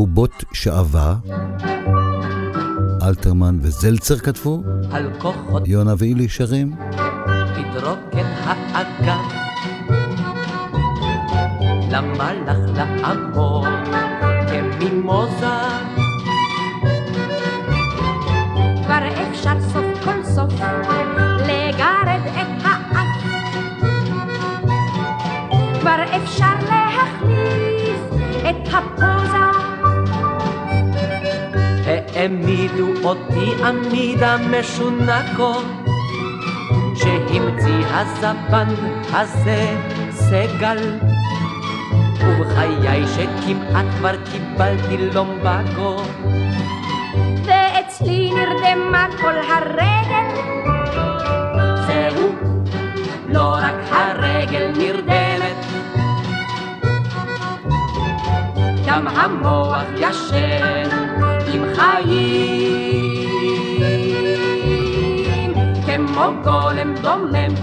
ובובות 0.00 0.44
שעווה, 0.52 1.14
אלתרמן 3.02 3.58
וזלצר 3.62 4.18
כתבו, 4.18 4.62
על 4.90 5.10
כוחות 5.18 5.68
יונה 5.68 5.94
ואילי 5.98 6.28
שרים, 6.28 6.74
תדרוקן 7.54 8.26
האגם 8.46 9.28
למלאך 11.90 12.58
לעבור 12.74 13.66
כמימוזה. 14.48 15.46
כבר 18.84 19.30
אפשר 19.30 19.60
סוף 19.72 20.04
כל 20.04 20.24
סוף 20.24 20.54
לגרד 21.40 22.20
את 22.32 22.64
האף 22.64 22.90
כבר 25.80 26.02
אפשר 26.16 26.59
העמידו 32.20 32.88
אותי 33.04 33.64
עמידה 33.64 34.36
משונה 34.36 35.22
כה 35.36 35.52
שהמציא 36.94 37.86
הזבן 37.90 38.68
הזה 39.12 39.76
סגל. 40.10 40.98
ובחיי 42.20 43.02
שכמעט 43.06 43.86
כבר 43.98 44.14
קיבלתי 44.32 44.96
לומבגו 45.14 45.96
ואצלי 47.44 48.30
נרדמה 48.34 49.06
כל 49.20 49.34
הרגל. 49.36 50.40
זהו 51.86 52.28
לא 53.28 53.54
רק 53.54 53.74
הרגל 53.90 54.72
נרדמת. 54.76 55.56
גם 58.86 59.08
המוח 59.08 59.84
ישן 59.96 61.39
עם 61.52 61.64
חיים 61.74 63.30
כמו 65.86 66.26
גולם 66.44 66.94
דומם 66.94 67.54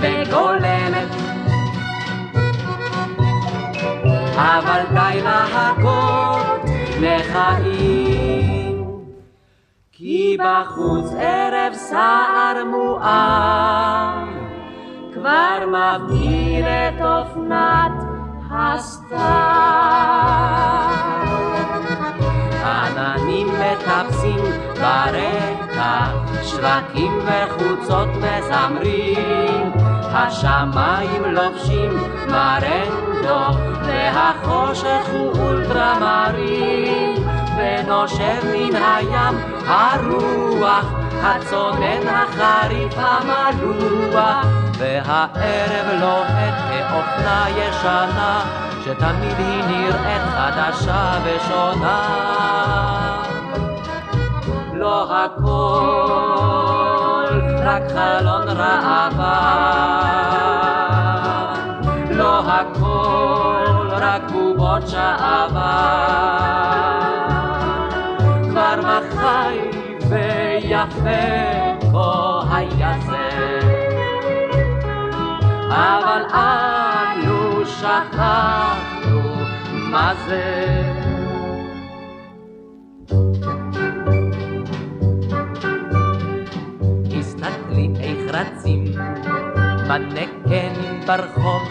וגולמת. 0.00 1.08
אבל 4.36 4.82
די 4.94 5.20
להכות 5.22 6.62
לחיים 7.00 8.84
כי 9.92 10.36
בחוץ 10.40 11.12
ערב 11.18 11.72
סער 11.74 12.64
מואר. 12.70 14.24
כבר 15.14 15.66
מבהיר 15.66 16.66
את 16.66 17.00
אופנת 17.00 17.92
הסתיו 18.50 19.22
עננים 23.02 23.48
מטפסים 23.48 24.44
ברקע 24.74 26.06
שווקים 26.42 27.18
וחוצות 27.26 28.08
מזמרים, 28.08 29.72
השמיים 30.12 31.24
לובשים 31.24 31.90
מרנדו, 32.28 33.58
והחושך 33.86 35.08
הוא 35.12 35.32
אולטרמרים, 35.38 37.14
ונושב 37.56 38.40
מן 38.44 38.76
הים 38.76 39.38
הרוח, 39.66 40.92
הצונן 41.22 42.08
החריף 42.08 42.94
המלוח, 42.96 44.46
והערב 44.78 46.00
לוהט 46.00 46.54
כאופנה 46.68 47.46
ישנה, 47.56 48.61
שתמיד 48.84 49.38
היא 49.38 49.64
נראית 49.64 50.22
חדשה 50.22 51.18
ושונה. 51.24 52.32
לא 54.74 55.16
הכל 55.16 56.12
רק 57.64 57.82
חלון 57.88 58.48
ראווה, 58.48 59.42
לא 62.10 62.40
הכל 62.40 63.88
רק 63.90 64.22
בובות 64.32 64.88
שעבה. 64.88 66.02
כבר 68.50 68.80
מחי 68.80 69.58
ויפה 70.08 71.10
כה 71.92 72.42
היה 72.56 72.92
זה, 73.06 73.28
אבל 75.70 76.22
אנו 76.34 76.71
שכחנו 77.82 79.20
מה 79.90 80.12
זה. 80.26 80.82
הסתכלי 87.18 87.88
איך 88.00 88.34
רצים 88.34 88.84
בנקן 89.88 90.72
ברחוב 91.06 91.62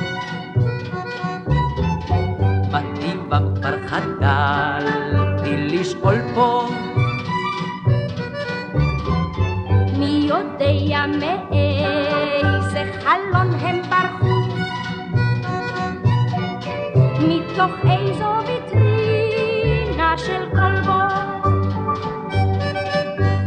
מטבעם 3.32 3.56
כבר 3.56 3.88
חדלתי 3.88 5.58
לשאול 5.58 6.16
פה 6.36 6.68
מי 9.98 10.28
יודע 10.30 11.06
מאיזה 11.08 12.92
חלון 13.04 13.54
הם 13.60 13.82
ברחו? 13.90 14.21
מתוך 17.62 17.92
איזו 17.92 18.34
ויטרינה 18.48 20.18
של 20.18 20.46
כלבו? 20.52 21.00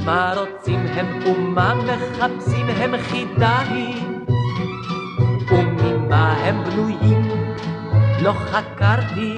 מה 0.05 0.35
רוצים 0.37 0.81
הם 0.87 1.27
ומה 1.27 1.75
מחפשים 1.75 2.67
הם 2.69 2.95
חידה 2.97 3.59
היא 3.71 4.03
וממה 5.49 6.33
הם 6.33 6.65
בנויים? 6.65 7.31
לא 8.23 8.33
חקרתי. 8.33 9.37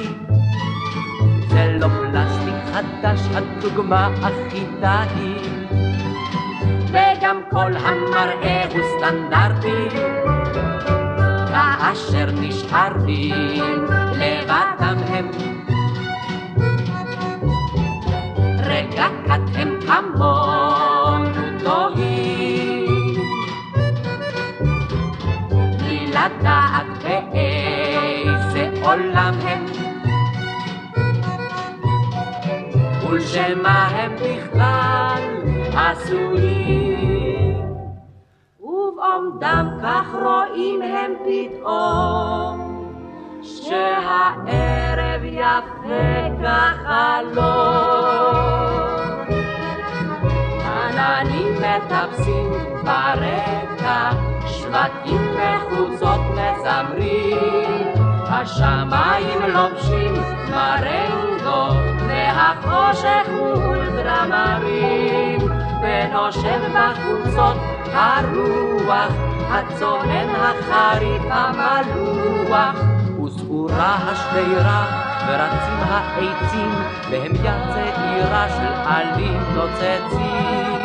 זה 1.49 1.77
לא 1.81 1.89
פלסטיק 1.89 2.55
חדש 2.73 3.21
הדוגמה 3.35 4.11
אחידה 4.21 5.05
היא 5.17 5.67
וגם 6.89 7.41
כל 7.51 7.73
המראה 7.77 8.65
הוא 8.73 8.81
סטנדרטי 8.99 9.89
כאשר 11.57 12.27
נשארתי 12.41 13.33
לבדם 14.13 14.97
הם. 15.09 15.31
רגע 18.65 19.07
קט 19.25 19.41
הם 19.55 19.79
כמונו 19.87 21.59
תוהים 21.65 23.17
בלי 25.79 26.07
לדעת 26.07 26.87
באיזה 27.03 28.71
עולם 28.83 29.35
הם. 29.43 29.67
ולשמה 33.09 33.87
הם 33.87 34.13
בכלל 34.17 35.23
עשויים 35.75 36.86
ובעומדם 39.17 39.69
כך 39.83 40.07
רואים 40.23 40.83
הם 40.83 41.13
פתאום 41.25 42.77
שהערב 43.43 45.25
יפה 45.25 46.29
כחלום. 46.41 47.47
עננים 50.65 51.55
מטפסים 51.55 52.51
ברקע, 52.85 54.11
שבטים 54.47 55.31
וחוצות 55.37 56.21
מזמרים, 56.31 57.93
השמיים 58.29 59.41
לובשים 59.49 60.15
מרנגו, 60.51 61.69
והחושך 62.09 63.29
הוא 63.39 63.65
אולטרמרים, 63.65 65.41
ונושב 65.83 66.61
בחוצות 66.75 67.76
הרוח, 67.97 69.13
הצונן 69.51 70.29
החריף 70.35 71.23
המלוח. 71.31 72.97
וסעורה 73.27 73.95
השדרה 73.95 74.85
ורצים 75.29 75.79
העצים 75.89 76.73
והם 77.11 77.35
יד 77.35 77.61
צעירה 77.73 78.49
של 78.49 78.73
עלים 78.87 79.41
נוצצים. 79.55 80.77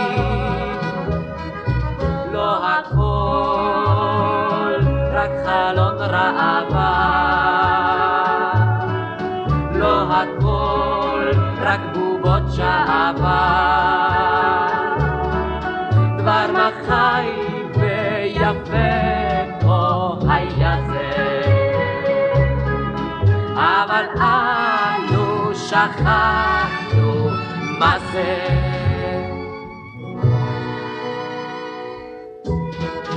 לא 2.31 2.57
הכל 2.67 4.11
רק 5.13 5.31
חלון 5.45 5.95
ראווה, 5.97 6.95
לא 9.71 10.03
הכל 10.11 11.31
רק 11.61 11.79
בובות 11.93 12.43
שעבה. 12.55 13.30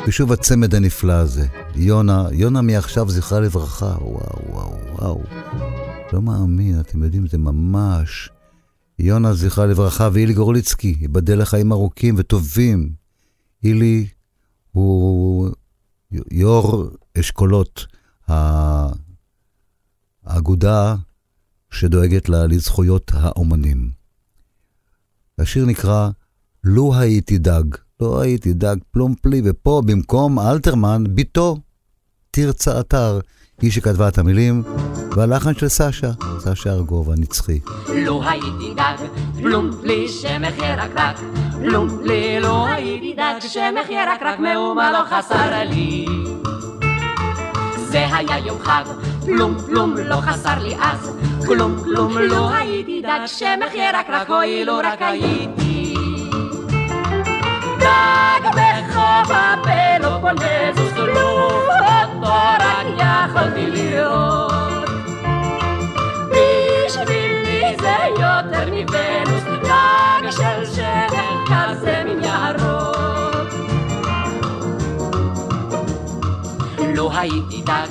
ושוב 0.09 0.33
הצמד 0.33 0.75
הנפלא 0.75 1.13
הזה. 1.13 1.47
יונה, 1.75 2.27
יונה 2.33 2.63
מעכשיו 2.63 3.11
זכרה 3.11 3.41
לברכה. 3.41 3.97
וואו, 4.01 4.53
וואו, 4.53 4.77
וואו. 4.93 5.23
לא 6.13 6.23
מאמין, 6.23 6.81
אתם 6.81 7.03
יודעים, 7.03 7.27
זה 7.27 7.39
ממש... 7.39 8.31
יונה 8.99 9.35
זכרה 9.35 9.67
לברכה 9.67 10.09
ואילי 10.13 10.35
גורליצקי, 10.35 10.97
ייבדל 11.01 11.43
לחיים 11.43 11.73
ארוכים 11.73 12.15
וטובים. 12.19 12.93
אילי 13.65 14.09
הוא 14.73 15.51
יו"ר 16.31 16.91
אשכולות 17.21 17.87
האגודה 20.27 20.97
שדואגת 21.71 22.29
לה 22.29 22.47
לזכויות 22.47 23.11
האומנים. 23.15 23.91
השיר 25.39 25.67
נקרא 25.67 26.11
"לו 26.65 26.95
הייתי 26.95 27.39
דג", 27.39 27.65
לא 28.01 28.21
הייתי 28.21 28.53
דג 28.53 28.77
פלומפלי, 28.91 29.43
ופה 29.45 29.83
במקום 29.87 30.39
אלתרמן, 30.39 31.05
בתו, 31.15 31.57
תרצה 32.31 32.81
אתר, 32.81 33.21
היא 33.61 33.71
שכתבה 33.71 34.09
את 34.09 34.19
המילים, 34.19 34.63
והלחן 35.17 35.55
של 35.55 35.69
סשה, 35.69 36.11
סשה 36.39 36.73
ארגוב 36.73 37.11
הנצחי. 37.11 37.61
לו 37.89 38.23
הייתי 38.29 38.75
דג, 38.77 38.97
פלומפלי 39.43 40.09
שמח 40.09 40.55
ירקרק, 40.59 41.21
פלומפלי 41.53 42.41
לא 42.41 42.67
הייתי 42.67 43.15
דג 43.17 43.35
שמח 43.41 43.89
ירקרק, 43.91 44.39
מאומה 44.39 44.93
לא 44.93 45.05
חסר 45.05 45.65
לי. 45.71 46.07
זה 47.77 48.17
היה 48.17 48.39
יום 48.47 48.59
חג, 48.63 48.85
פלום 49.25 49.59
פלום 49.67 49.95
לא 49.97 50.17
חסר 50.17 50.59
לי 50.59 50.77
אז, 50.81 51.11
כלום 51.47 51.85
כלום 51.85 52.19
לא 52.19 52.51
הייתי 52.51 53.03
דג 53.03 53.21
שמח 53.27 53.75
ירקרק, 53.75 54.31
אוי 54.31 54.65
לו 54.65 54.79
רק 54.79 55.03
הייתי. 55.03 55.64
דג 57.95 58.51
בחוף 58.51 59.31
הפלופונזוס, 59.31 60.97
לו 60.97 61.51
אותו 61.51 62.33
רק 62.61 62.87
יכולתי 62.97 63.67
לראות. 63.71 64.89
בשבילי 66.31 67.77
זה 67.81 67.97
יותר 68.21 68.71
מוונוס, 68.71 69.45
דג 69.63 70.31
של 70.31 70.67
שמח 70.75 71.45
כזה 71.47 72.03
מן 72.05 72.25
ירוק. 72.25 73.55
לו 76.97 77.11
הייתי 77.13 77.63
דג, 77.63 77.87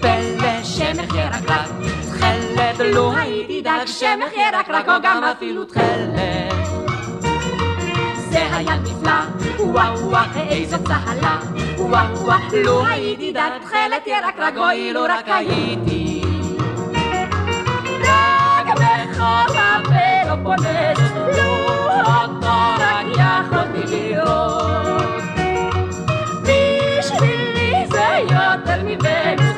פלא 0.00 0.62
שמח 0.62 1.14
ירקרק, 1.14 1.68
תכלת 2.08 2.78
לו 2.78 3.12
הייתי 3.16 3.62
דג, 3.62 3.84
שמח 3.86 4.32
ירקרק, 4.32 4.88
או 4.88 5.02
גם 5.02 5.24
אפילו 5.24 5.64
תכלת. 5.64 6.87
זה 8.38 8.56
היה 8.56 8.76
נפלא, 8.76 9.20
וואו 9.58 10.10
וואו, 10.10 10.48
איזו 10.50 10.76
צהלה, 10.84 11.38
וואו 11.78 12.16
וואו, 12.16 12.38
לו 12.64 12.86
הייתי 12.86 13.32
דת 13.32 13.42
תכלת 13.62 14.06
ירק 14.06 14.38
רגוי, 14.38 14.92
לו 14.92 15.02
רק 15.02 15.28
הייתי. 15.28 16.22
רק 18.04 18.66
בחור 18.74 19.58
הפלופונס, 19.58 20.98
לו 21.36 21.88
אותו 22.06 22.58
רק 22.78 23.06
יכולתי 23.10 23.96
לראות. 23.96 25.22
בשבילי 26.42 27.86
זה 27.90 28.18
יותר 28.22 28.82
מוונוס, 28.84 29.57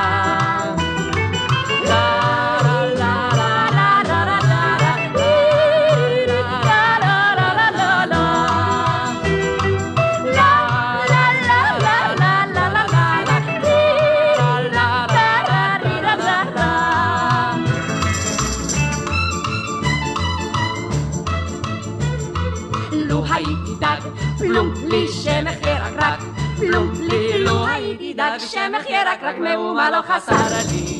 פלום 24.37 24.73
לי 24.89 25.07
שמח 25.07 25.55
ירקרק, 25.67 26.19
פלום 26.57 26.91
לי 26.99 27.43
לו 27.43 27.67
הייתי 27.67 28.13
דג, 28.13 28.37
שמח 28.37 28.85
ירקרק, 28.89 29.37
מאומה 29.37 29.89
לא 29.89 30.01
חסר 30.01 30.57
לי. 30.71 30.99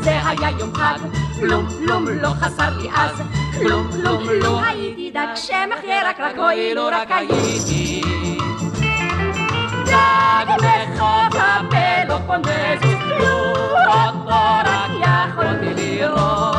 זה 0.00 0.10
היה 0.26 0.50
יום 0.58 0.74
חג, 0.74 0.98
פלום 1.40 1.68
פלום 1.68 2.08
לא 2.08 2.28
חסר 2.28 2.78
לי 2.78 2.88
אז, 2.94 3.22
פלום 3.58 3.92
פלום 3.92 4.22
לו 4.42 4.60
הייתי 4.60 5.10
דג, 5.10 5.26
שמח 5.34 5.84
ירקרק, 5.84 6.38
אוי 6.38 6.74
לו 6.74 6.86
רק 6.86 7.10
הייתי. 7.10 8.02
דג 9.86 10.46
בחוף 10.56 11.40
הפלופונזוס, 11.40 13.00
לו 13.18 13.50
אותו 13.86 14.40
רק 14.64 14.90
יכולתי 15.00 15.74
לראות. 15.74 16.50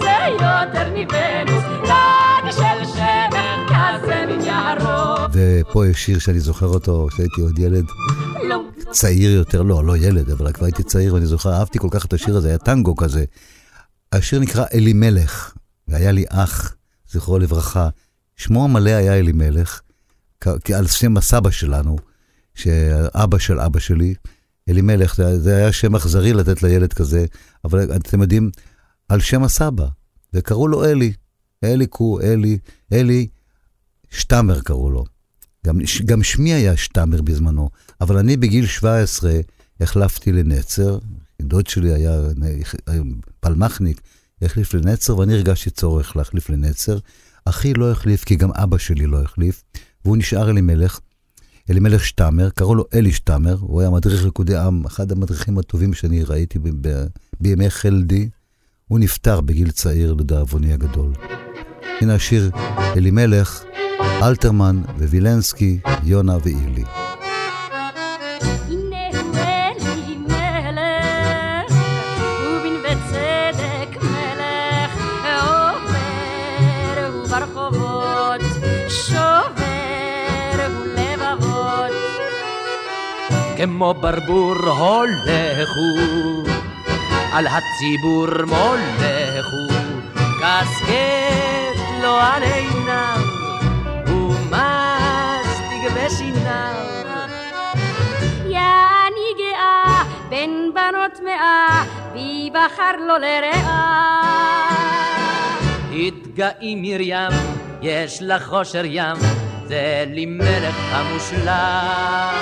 זה 0.00 0.16
יותר 0.30 0.90
מוונוס, 0.90 1.64
רק 1.82 2.50
של 2.50 2.84
שמש 2.84 3.70
כזה 3.70 4.26
מן 4.26 4.40
ירוק. 4.40 5.30
ופה 5.32 5.86
יש 5.86 6.04
שיר 6.04 6.18
שאני 6.18 6.40
זוכר 6.40 6.66
אותו 6.66 7.08
כשהייתי 7.10 7.40
עוד 7.40 7.58
ילד 7.58 7.84
פלום 8.40 8.70
צעיר 8.90 9.30
יותר, 9.30 9.62
לא, 9.62 9.84
לא 9.84 9.96
ילד, 9.96 10.30
אבל 10.30 10.52
כבר 10.52 10.64
הייתי 10.64 10.82
צעיר 10.82 11.14
ואני 11.14 11.26
זוכר, 11.26 11.52
אהבתי 11.52 11.78
כל 11.78 11.88
כך 11.90 12.04
את 12.04 12.12
השיר 12.12 12.36
הזה, 12.36 12.48
היה 12.48 12.58
טנגו 12.58 12.96
כזה. 12.96 13.24
השיר 14.12 14.38
נקרא 14.38 14.64
אלימלך, 14.74 15.54
והיה 15.88 16.12
לי 16.12 16.24
אח, 16.28 16.74
זכרו 17.10 17.38
לברכה, 17.38 17.88
שמו 18.36 18.64
המלא 18.64 18.90
היה 18.90 19.18
אלימלך, 19.18 19.80
על 20.74 20.86
שם 20.86 21.16
הסבא 21.16 21.50
שלנו, 21.50 21.96
שאבא 22.54 23.38
של 23.38 23.60
אבא 23.60 23.78
שלי, 23.78 24.14
אלימלך, 24.68 25.14
זה 25.36 25.56
היה 25.56 25.72
שם 25.72 25.96
אכזרי 25.96 26.32
לתת 26.32 26.62
לילד 26.62 26.92
כזה, 26.92 27.24
אבל 27.64 27.96
אתם 27.96 28.22
יודעים, 28.22 28.50
על 29.08 29.20
שם 29.20 29.42
הסבא, 29.42 29.86
וקראו 30.32 30.68
לו 30.68 30.84
אלי, 30.84 31.12
אלי 31.64 31.86
קו, 31.86 32.20
אלי, 32.20 32.58
אלי, 32.92 33.26
שטמר 34.10 34.60
קראו 34.60 34.90
לו. 34.90 35.04
גם, 35.66 35.78
גם 36.04 36.22
שמי 36.22 36.52
היה 36.52 36.76
שטמר 36.76 37.22
בזמנו, 37.22 37.70
אבל 38.00 38.18
אני 38.18 38.36
בגיל 38.36 38.66
17 38.66 39.32
החלפתי 39.80 40.32
לנצר, 40.32 40.98
דוד 41.42 41.66
שלי 41.66 41.92
היה 41.92 42.20
פלמחניק, 43.40 44.00
החליף 44.42 44.74
לנצר, 44.74 45.18
ואני 45.18 45.34
הרגשתי 45.34 45.70
צורך 45.70 46.16
להחליף 46.16 46.50
לנצר. 46.50 46.98
אחי 47.44 47.74
לא 47.74 47.90
החליף, 47.90 48.24
כי 48.24 48.36
גם 48.36 48.50
אבא 48.52 48.78
שלי 48.78 49.06
לא 49.06 49.22
החליף, 49.22 49.62
והוא 50.04 50.16
נשאר 50.16 50.50
אלימלך. 50.50 51.00
אלימלך 51.70 52.04
שטמר, 52.04 52.50
קראו 52.50 52.74
לו 52.74 52.84
אלי 52.94 53.12
שטמר, 53.12 53.56
הוא 53.60 53.80
היה 53.80 53.90
מדריך 53.90 54.24
ריקודי 54.24 54.56
עם, 54.56 54.84
אחד 54.84 55.12
המדריכים 55.12 55.58
הטובים 55.58 55.94
שאני 55.94 56.22
ראיתי 56.22 56.58
ב- 56.58 56.88
ב- 56.88 57.06
בימי 57.40 57.70
חלדי. 57.70 58.28
הוא 58.88 58.98
נפטר 58.98 59.40
בגיל 59.40 59.70
צעיר 59.70 60.12
לדאבוני 60.12 60.72
הגדול. 60.72 61.12
הנה 62.00 62.14
השיר 62.14 62.50
אלימלך, 62.96 63.64
אלתרמן 64.22 64.82
ווילנסקי, 64.98 65.80
יונה 66.04 66.36
ואילי. 66.42 66.84
וצדק 72.84 74.02
מלך, 74.02 74.92
עובר 83.78 84.18
הוא 85.76 86.55
על 87.36 87.46
הציבור 87.46 88.26
מולכו, 88.46 89.74
קסקט 90.40 91.80
לו 92.02 92.16
על 92.16 92.42
עיניו, 92.42 93.20
ומסטיג 94.06 95.82
בשיניו. 95.94 96.74
יעני 98.48 99.30
גאה 99.38 100.02
בין 100.28 100.70
בנות 100.74 101.20
מאה, 101.24 101.84
בי 102.12 102.50
בחר 102.50 102.96
לו 103.06 103.18
לרעה. 103.18 104.68
התגאי 105.92 106.74
מרים, 106.76 107.32
יש 107.82 108.18
לך 108.20 108.46
חושר 108.46 108.84
ים, 108.84 109.16
זה 109.66 110.04
לי 110.06 110.26
מלך 110.26 110.76
המושלם. 110.90 112.34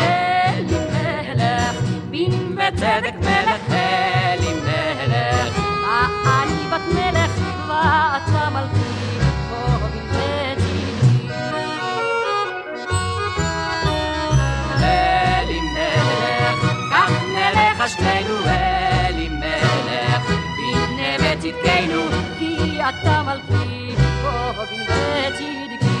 אלי 0.00 0.76
מלך, 0.92 1.76
בין 2.10 2.50
וצדק 2.56 3.09
שלושתנו 17.90 18.34
אלימלך, 18.46 20.22
בנה 20.56 21.16
בצדקנו, 21.18 22.02
כי 22.38 22.80
אתה 22.88 23.22
מלכי, 23.22 23.94
פה 24.22 24.52
בנה 24.52 25.30
צדקי. 25.32 26.00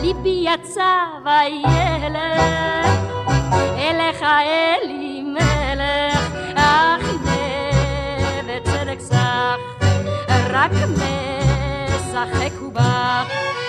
ליבי 0.00 0.44
יצא 0.54 0.94
וילך, 1.24 2.18
אליך 3.78 4.22
אלימלך, 4.82 6.32
אך 6.56 7.04
נה 7.24 8.40
וצדק 8.46 9.00
סך, 9.00 9.58
רק 10.50 10.70
משחק 10.72 12.62
ובך. 12.62 13.63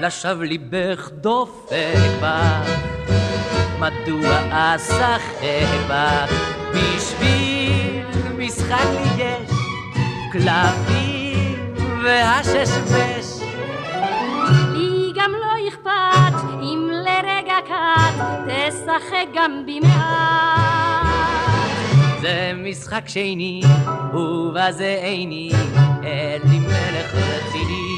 לשווא 0.00 0.44
ליבך 0.44 1.10
דופק 1.12 2.10
בך, 2.22 2.70
מדוע 3.78 4.38
אשחק 4.50 5.20
בך? 5.88 6.32
בשביל 6.74 8.04
משחק 8.38 8.84
לי 8.92 9.24
יש 9.24 9.50
כלבים 10.32 11.74
והששבש. 12.04 13.42
לי 14.72 15.12
גם 15.14 15.32
לא 15.32 15.68
אכפת 15.68 16.44
אם 16.62 16.90
לרגע 16.90 17.56
קט 17.66 18.24
תשחק 18.46 19.26
גם 19.34 19.66
במעט. 19.66 21.06
זה 22.20 22.52
משחק 22.56 23.02
שני, 23.06 23.60
ובזה 24.14 24.98
איני, 25.02 25.50
אלי 26.04 26.58
מלך 26.58 27.14
רציני. 27.14 27.89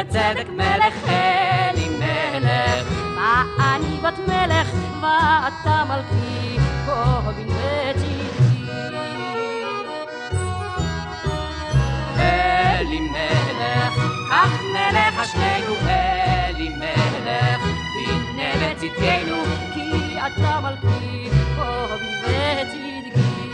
וצדק 0.00 0.48
מלך 0.48 1.08
אלי 1.08 1.88
מלך, 1.88 2.88
ואני 3.16 3.96
בת 4.02 4.18
מלך? 4.28 4.68
ואתה 5.00 5.84
מלכי, 5.88 6.56
גובין 6.86 7.48
וצדקי. 7.48 8.66
אלי 12.18 13.00
מלך, 13.00 13.94
כך 14.30 14.62
נלך 14.74 15.18
אשרינו 15.22 15.74
אלי 15.88 16.68
מלך, 16.68 17.62
והנה 17.96 18.74
בצדקנו, 18.74 19.42
כי 19.74 20.16
אתה 20.26 20.60
מלכי, 20.60 21.28
גובין 21.56 22.14
וצדקי. 22.22 23.50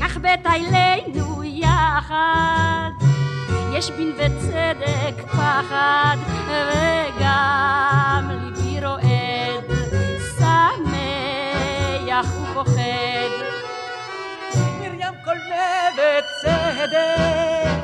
כך 0.00 0.16
בית 0.16 0.46
אלינו 0.46 1.37
יחד, 1.88 2.90
יש 3.72 3.90
בין 3.90 4.12
וצדק 4.16 5.22
פחד, 5.28 6.16
וגם 6.48 8.30
ליבי 8.30 8.80
רועד, 8.86 9.64
שמח 10.38 12.26
ופוחד. 12.42 13.30
מרים 14.80 15.14
כל 15.24 15.38
בצדק, 15.96 17.78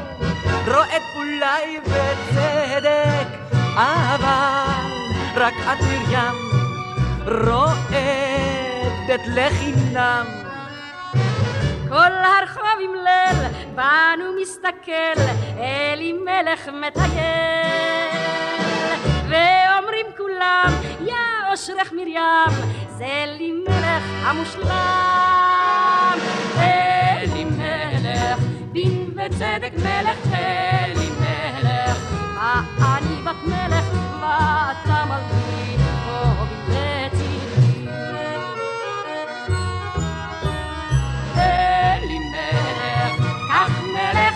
רועד 0.67 1.03
אולי 1.17 1.79
בצדק, 1.81 3.29
אבל 3.75 4.85
רק 5.37 5.55
את 5.55 5.81
מרים 5.83 6.35
רועדת 7.27 9.23
לחינם. 9.27 10.44
כל 11.89 12.13
הרחוב 12.41 12.79
עם 12.81 12.95
ליל, 12.95 13.49
בנו 13.75 14.25
מסתכל, 14.43 15.21
אלימלך 15.59 16.69
מטייל. 16.69 17.85
ואומרים 19.29 20.07
כולם, 20.17 20.73
יא 21.01 21.51
אושרך 21.51 21.93
מרים, 21.93 22.71
זה 22.99 23.07
אלימלך 23.07 24.03
המושלם. 24.25 26.19
אלימלך, 26.59 28.39
דין 28.73 29.11
וצדק 29.17 29.73
מלך 29.77 30.35
אלימלך, 30.35 31.99
אני 32.81 33.23
בת 33.25 33.45
מלך 33.47 33.85
ואתה 34.21 35.05
מלכי, 35.09 35.77
פה 36.05 36.45
בצדקי. 36.45 37.24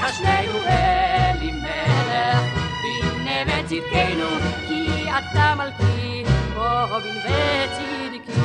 נלך 0.08 0.16
שנינו 0.16 0.58
אלימלך, 0.66 2.42
והנה 2.82 3.44
בצדקנו, 3.44 4.28
כי 4.68 5.04
אתה 5.10 5.54
מלכי, 5.58 6.24
פה 6.54 6.98
בין 7.02 7.16
בצדקי. 7.16 8.40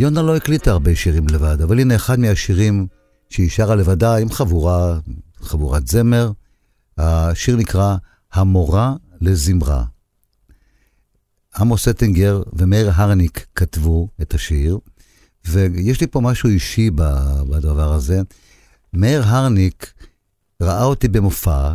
יונה 0.00 0.22
לא 0.22 0.36
הקליטה 0.36 0.70
הרבה 0.70 0.94
שירים 0.94 1.26
לבד, 1.28 1.62
אבל 1.62 1.80
הנה 1.80 1.96
אחד 1.96 2.18
מהשירים 2.18 2.86
שהיא 3.28 3.50
שרה 3.50 3.74
לבדה 3.74 4.16
עם 4.16 4.30
חבורה, 4.30 4.98
חבורת 5.40 5.86
זמר. 5.88 6.32
השיר 6.98 7.56
נקרא 7.56 7.96
המורה 8.32 8.94
לזמרה. 9.20 9.84
עמוס 11.58 11.88
אטינגר 11.88 12.42
ומאיר 12.52 12.90
הרניק 12.94 13.46
כתבו 13.54 14.08
את 14.22 14.34
השיר, 14.34 14.78
ויש 15.48 16.00
לי 16.00 16.06
פה 16.06 16.20
משהו 16.20 16.48
אישי 16.48 16.90
בדבר 16.90 17.92
הזה. 17.92 18.22
מאיר 18.92 19.22
הרניק 19.24 19.92
ראה 20.62 20.84
אותי 20.84 21.08
במופע, 21.08 21.74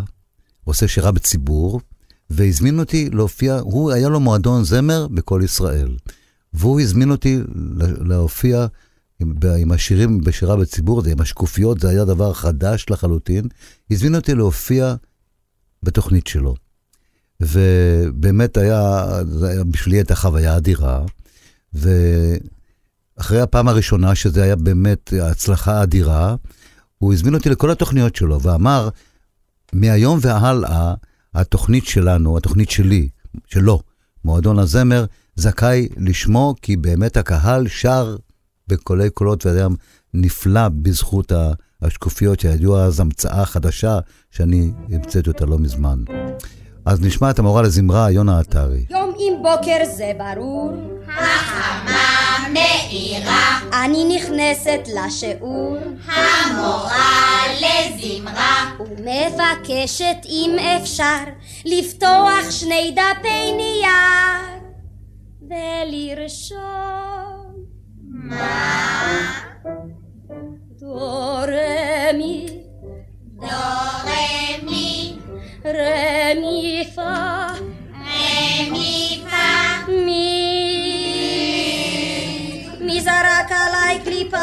עושה 0.63 0.88
שירה 0.88 1.11
בציבור, 1.11 1.82
והזמין 2.30 2.80
אותי 2.80 3.09
להופיע, 3.09 3.59
הוא, 3.59 3.91
היה 3.91 4.09
לו 4.09 4.19
מועדון 4.19 4.63
זמר 4.63 5.07
בכל 5.07 5.41
ישראל. 5.43 5.97
והוא 6.53 6.82
הזמין 6.82 7.11
אותי 7.11 7.39
להופיע 8.05 8.67
עם, 9.19 9.34
עם 9.59 9.71
השירים 9.71 10.21
בשירה 10.21 10.55
בציבור, 10.55 11.01
עם 11.11 11.21
השקופיות, 11.21 11.80
זה 11.80 11.89
היה 11.89 12.05
דבר 12.05 12.34
חדש 12.34 12.86
לחלוטין. 12.89 13.47
הזמין 13.91 14.15
אותי 14.15 14.36
להופיע 14.36 14.95
בתוכנית 15.84 16.28
שלו. 16.28 16.55
ובאמת 17.41 18.57
היה, 18.57 19.05
זה 19.39 19.49
היה 19.49 19.63
בשבילי 19.63 19.97
הייתה 19.97 20.15
חוויה 20.15 20.57
אדירה. 20.57 21.05
ואחרי 23.18 23.41
הפעם 23.41 23.68
הראשונה, 23.68 24.16
שזה 24.16 24.43
היה 24.43 24.55
באמת 24.55 25.14
הצלחה 25.22 25.84
אדירה, 25.84 26.36
הוא 26.97 27.14
הזמין 27.14 27.36
אותי 27.36 27.49
לכל 27.49 27.72
התוכניות 27.72 28.16
שלו 28.16 28.41
ואמר, 28.41 28.89
מהיום 29.74 30.20
והלאה, 30.22 30.93
התוכנית 31.34 31.86
שלנו, 31.86 32.38
התוכנית 32.38 32.70
שלי, 32.70 33.09
שלו, 33.47 33.82
מועדון 34.26 34.59
הזמר, 34.59 35.05
זכאי 35.36 35.88
לשמו, 35.97 36.55
כי 36.61 36.78
באמת 36.78 37.18
הקהל 37.18 37.68
שר 37.68 38.16
בקולי 38.68 39.09
קולות, 39.09 39.45
וזה 39.45 39.57
היה 39.57 39.68
נפלא 40.14 40.70
בזכות 40.70 41.32
השקופיות, 41.82 42.39
שידעו 42.39 42.80
אז 42.80 42.99
המצאה 42.99 43.45
חדשה, 43.45 43.99
שאני 44.32 44.72
המצאתי 44.89 45.30
אותה 45.30 45.45
לא 45.45 45.59
מזמן. 45.59 46.03
אז 46.86 47.02
נשמע 47.02 47.30
את 47.30 47.40
המורה 47.40 47.62
לזמרה, 47.62 48.12
יונה 48.12 48.40
עטרי. 48.40 48.86
יום 48.90 49.14
עם 49.20 49.44
בוקר 49.44 49.78
זה 49.96 50.12
ברור, 50.18 50.72
החמה 51.08 52.48
מאירה, 52.54 53.60
אני 53.84 54.16
נכנסת 54.16 54.80
לשיעור, 54.96 55.78
המורה 56.06 57.42
לזמרה, 57.62 58.72
ומבקשת 58.80 60.18
אם 60.26 60.56
אפשר 60.60 61.24
לפתוח 61.66 62.50
שני 62.50 62.96
דפי 62.96 63.54
נייר 63.58 64.64
ולרשום. 65.42 66.60
מה? 68.10 69.44
דו 70.80 70.96
רמי 71.48 72.64
דו 73.36 73.48
רמי, 73.48 73.93
רמי 76.44 76.84
פה 76.96 77.02
רמי 78.62 79.24
פה, 79.30 79.91
מי 79.91 80.30
מי 82.80 83.02
זרק 83.02 83.52
עליי 83.52 84.00
קליפה? 84.04 84.38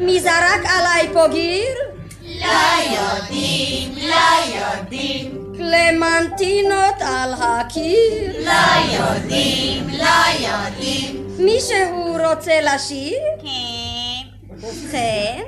מי 0.00 0.20
זרק 0.20 0.64
עליי 0.64 1.08
פה 1.12 1.28
גיר? 1.28 1.76
לא 2.22 2.46
יודעים, 2.90 3.94
לא 3.96 4.56
יודעים, 4.56 5.52
קלמנטינות 5.56 6.94
על 7.00 7.34
הקיר? 7.38 8.44
לא 8.44 8.94
יודעים, 8.94 9.88
לא 9.88 10.46
יודעים, 10.48 11.26
מישהו 11.38 12.16
רוצה 12.28 12.60
לשיר? 12.60 13.18
כן. 13.42 14.28
ובכן, 14.50 15.42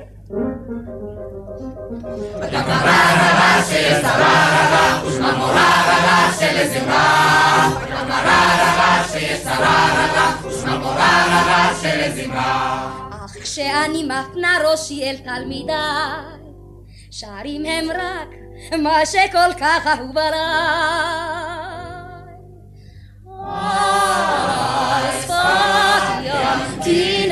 כשאני 13.42 14.04
מפנה 14.04 14.58
ראשי 14.70 15.02
אל 15.02 15.16
תלמידיי, 15.16 15.76
שרים 17.10 17.66
הם 17.66 17.90
רק 17.90 18.28
מה 18.82 19.06
שכל 19.06 19.54
כך 19.60 19.86
אהוב 19.86 20.18
עליי. 20.18 21.54
על 23.46 25.04
שפת 25.22 26.24
ים 26.24 27.23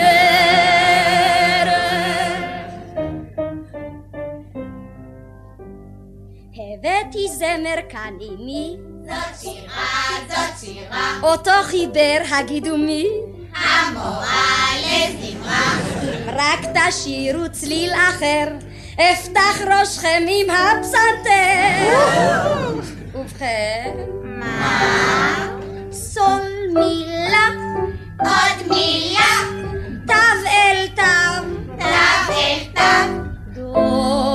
הבאתי 7.13 7.29
זמר 7.29 7.99
עימי, 8.21 8.77
זאת 9.05 9.41
שירה, 9.41 10.19
זאת 10.29 10.59
שירה, 10.61 11.19
אותו 11.23 11.51
חיבר 11.63 12.19
הגידו 12.31 12.77
מי, 12.77 13.07
המורה 13.55 14.67
לזמרה, 14.81 15.73
רק 16.27 16.61
תשאירו 16.75 17.45
צליל 17.53 17.93
אחר, 17.95 18.49
אפתח 18.95 19.61
ראשכם 19.67 20.23
עם 20.29 20.51
הפסנתר. 20.51 21.91
ובכן, 23.15 23.91
מה? 24.23 25.49
סול 25.93 26.43
מילה, 26.75 27.49
עוד 28.21 28.69
מילה, 28.71 29.35
תו 30.07 30.13
אל 30.47 30.87
תו, 30.97 31.03
תו 31.79 32.33
אל 32.33 32.59
תו, 32.75 33.23
דו. 33.55 34.32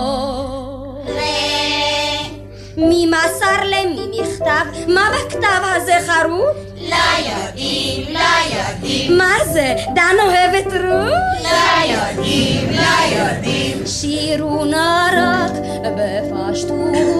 מכתב? 4.22 4.92
מה 4.94 5.10
בכתב 5.14 5.62
הזה 5.76 5.94
חרוט? 6.08 6.56
לא 6.90 6.96
יודעים, 7.20 8.14
לא 8.14 8.58
יודעים, 8.58 9.18
מה 9.18 9.34
זה? 9.54 9.76
דן 9.96 10.16
אוהבת 10.24 10.66
רות? 10.74 11.44
לא 11.44 11.94
יודעים, 11.94 12.70
לא 12.72 13.18
יודעים, 13.18 13.86
שירו 13.86 14.66
נא 14.66 15.10
רק 15.18 15.52
בפשטות. 15.98 17.17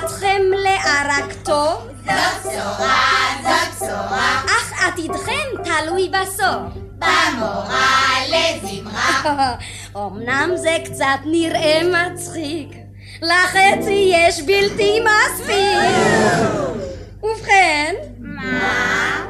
תעודתכם 0.00 0.42
לערק 0.52 1.32
טוב, 1.42 1.88
זו 2.04 2.12
בשורה, 2.40 3.04
זו 3.42 3.48
בשורה, 3.70 4.42
אך 4.46 4.72
עתידכם 4.86 5.62
תלוי 5.64 6.08
בסוף. 6.08 6.72
במורה 6.98 8.14
לזמרה. 8.28 9.54
אמנם 9.96 10.50
זה 10.56 10.76
קצת 10.84 11.20
נראה 11.24 11.80
מצחיק, 11.84 12.68
לחצי 13.22 14.10
יש 14.12 14.42
בלתי 14.42 15.00
מספיק. 15.00 15.78
ובכן, 17.22 17.94
מה? 18.18 19.24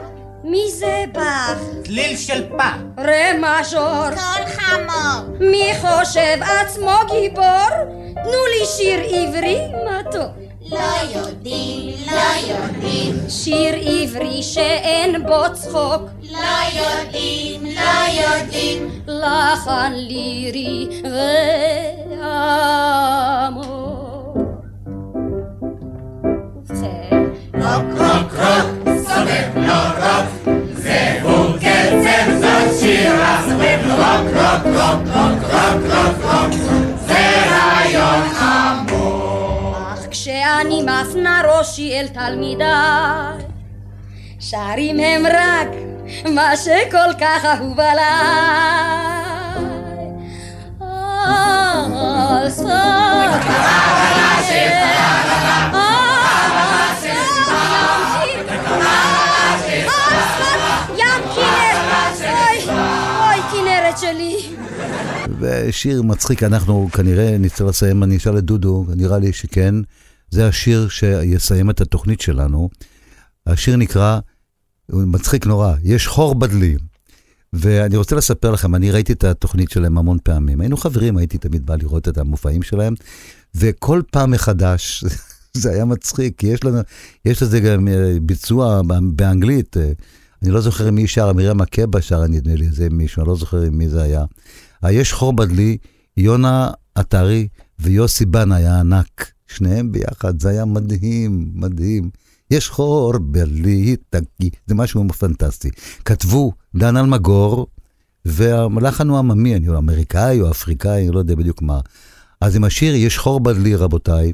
מי 0.44 0.70
זה 0.70 1.04
בך? 1.12 1.58
צליל 1.84 2.16
של 2.16 2.44
פח. 2.58 2.74
רה 2.98 3.32
מז'ור. 3.38 4.10
קול 4.10 4.46
חמור. 4.46 5.38
מי 5.40 5.72
חושב 5.80 6.38
עצמו 6.42 6.92
גיבור? 7.10 7.68
תנו 8.14 8.46
לי 8.46 8.66
שיר 8.76 9.00
עברי 9.00 9.58
מתוק. 9.84 10.47
לא 10.70 11.18
יודעים, 11.18 11.94
לא 12.06 12.52
יודעים, 12.54 13.14
שיר 13.28 13.74
עברי 13.74 14.42
שאין 14.42 15.26
בו 15.26 15.42
צחוק. 15.54 16.02
לא 16.32 16.38
יודעים, 16.78 17.64
לא 17.64 18.22
יודעים. 18.22 19.02
לחן 19.06 19.92
לירי 19.94 20.88
ועמוק. 22.20 23.68
ובכן, 26.70 27.24
רוק, 27.54 27.84
רוק, 27.98 28.32
רוק, 28.32 28.88
סובב 29.08 29.50
לו 29.56 29.82
רוק. 29.96 30.28
זהו 30.74 31.54
קצב 31.56 32.26
זאת 32.40 32.80
שירה, 32.80 33.42
סובב 33.48 33.80
לו 33.86 33.94
רוק, 33.94 34.26
רוק, 34.34 34.66
רוק, 34.66 35.00
רוק, 35.14 35.42
רוק, 35.52 35.82
רוק, 35.92 36.24
רוק. 36.24 36.52
זה 37.06 37.24
רעיון. 37.50 38.37
אך 40.48 40.62
כשאני 40.62 40.82
מפנה 40.82 41.42
ראשי 41.48 41.92
אל 41.92 42.08
תלמידיי, 42.08 43.44
שרים 44.40 45.00
הם 45.00 45.26
רק 45.26 45.68
מה 46.34 46.56
שכל 46.56 47.12
כך 47.20 47.44
אהוב 47.44 47.80
עליי. 47.80 49.08
שלי. 64.00 64.36
ושיר 65.38 66.02
מצחיק, 66.02 66.42
אנחנו 66.42 66.88
כנראה 66.92 67.36
נצטרך 67.38 67.68
לסיים, 67.68 68.02
אני 68.02 68.16
אשאל 68.16 68.38
את 68.38 68.44
דודו, 68.44 68.84
נראה 68.96 69.18
לי 69.18 69.32
שכן. 69.32 69.74
זה 70.30 70.48
השיר 70.48 70.88
שיסיים 70.88 71.70
את 71.70 71.80
התוכנית 71.80 72.20
שלנו. 72.20 72.70
השיר 73.46 73.76
נקרא, 73.76 74.18
הוא 74.90 75.02
מצחיק 75.02 75.46
נורא, 75.46 75.74
יש 75.82 76.06
חור 76.06 76.34
בדלי. 76.34 76.76
ואני 77.52 77.96
רוצה 77.96 78.16
לספר 78.16 78.50
לכם, 78.50 78.74
אני 78.74 78.90
ראיתי 78.90 79.12
את 79.12 79.24
התוכנית 79.24 79.70
שלהם 79.70 79.98
המון 79.98 80.18
פעמים. 80.22 80.60
היינו 80.60 80.76
חברים, 80.76 81.16
הייתי 81.16 81.38
תמיד 81.38 81.66
בא 81.66 81.76
לראות 81.76 82.08
את 82.08 82.18
המופעים 82.18 82.62
שלהם, 82.62 82.94
וכל 83.54 84.02
פעם 84.10 84.30
מחדש, 84.30 85.04
זה 85.62 85.70
היה 85.70 85.84
מצחיק, 85.84 86.38
כי 86.38 86.46
יש 86.46 86.64
לנו, 86.64 86.78
יש 87.24 87.42
לזה 87.42 87.60
גם 87.60 87.88
אה, 87.88 88.16
ביצוע 88.22 88.82
באנגלית. 89.12 89.76
אה, 89.76 89.92
אני 90.42 90.50
לא 90.50 90.60
זוכר 90.60 90.90
מי 90.90 91.06
שר, 91.06 91.32
מרים 91.32 91.58
מקבה 91.58 92.02
שרה, 92.02 92.26
נדמה 92.26 92.54
לי, 92.54 92.68
זה 92.70 92.88
מישהו, 92.90 93.22
אני 93.22 93.28
לא 93.28 93.36
זוכר 93.36 93.70
מי 93.70 93.88
זה 93.88 94.02
היה. 94.02 94.24
היש 94.82 95.12
חור 95.12 95.32
בדלי, 95.32 95.76
יונה 96.16 96.70
עטרי 96.94 97.48
ויוסי 97.78 98.26
בן 98.26 98.52
היה 98.52 98.80
ענק. 98.80 99.32
שניהם 99.48 99.92
ביחד, 99.92 100.40
זה 100.40 100.48
היה 100.48 100.64
מדהים, 100.64 101.50
מדהים. 101.54 102.10
יש 102.50 102.68
חור 102.68 103.18
בדלי, 103.18 103.96
תגי, 104.10 104.50
זה 104.66 104.74
משהו 104.74 105.08
פנטסטי. 105.18 105.70
כתבו 106.04 106.52
דן 106.76 106.96
אלמגור, 106.96 107.66
והלחן 108.24 109.08
הוא 109.08 109.18
עממי, 109.18 109.56
אני 109.56 109.66
לא 109.66 109.78
אמריקאי 109.78 110.40
או 110.40 110.50
אפריקאי, 110.50 111.02
אני 111.02 111.14
לא 111.14 111.18
יודע 111.18 111.34
בדיוק 111.34 111.62
מה. 111.62 111.80
אז 112.40 112.56
עם 112.56 112.64
השיר 112.64 112.94
יש 112.94 113.18
חור 113.18 113.40
בדלי, 113.40 113.74
רבותיי. 113.74 114.32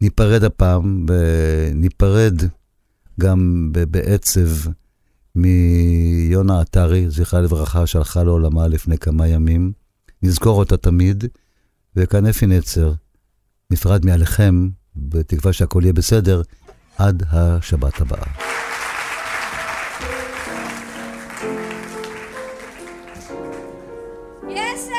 ניפרד 0.00 0.44
הפעם, 0.44 1.06
וניפרד 1.08 2.42
גם 3.20 3.70
בעצב 3.90 4.48
מיונה 5.34 6.60
עטרי, 6.60 7.10
זכרה 7.10 7.40
לברכה, 7.40 7.86
שהלכה 7.86 8.24
לעולמה 8.24 8.68
לפני 8.68 8.98
כמה 8.98 9.28
ימים. 9.28 9.72
נזכור 10.22 10.58
אותה 10.58 10.76
תמיד, 10.76 11.24
וכאן 11.96 12.26
אפי 12.26 12.46
נצר, 12.46 12.92
נפרד 13.70 14.06
מעליכם, 14.06 14.68
בתקווה 14.96 15.52
שהכל 15.52 15.80
יהיה 15.82 15.92
בסדר, 15.92 16.42
עד 16.98 17.22
השבת 17.32 18.00
הבאה. 18.00 18.26
יסף! 24.48 24.94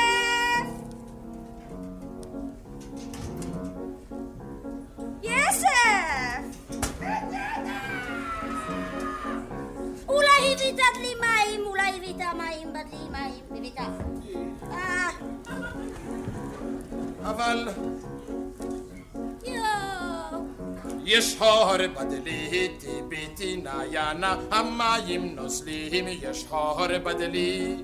יש 21.06 21.36
חור 21.38 21.76
בדלי, 21.76 22.68
טיביתי 22.78 23.56
נעיינה, 23.56 24.36
המים 24.50 25.36
נוזלים, 25.36 26.04
יש 26.08 26.44
חור 26.48 26.86
בדלי. 27.04 27.76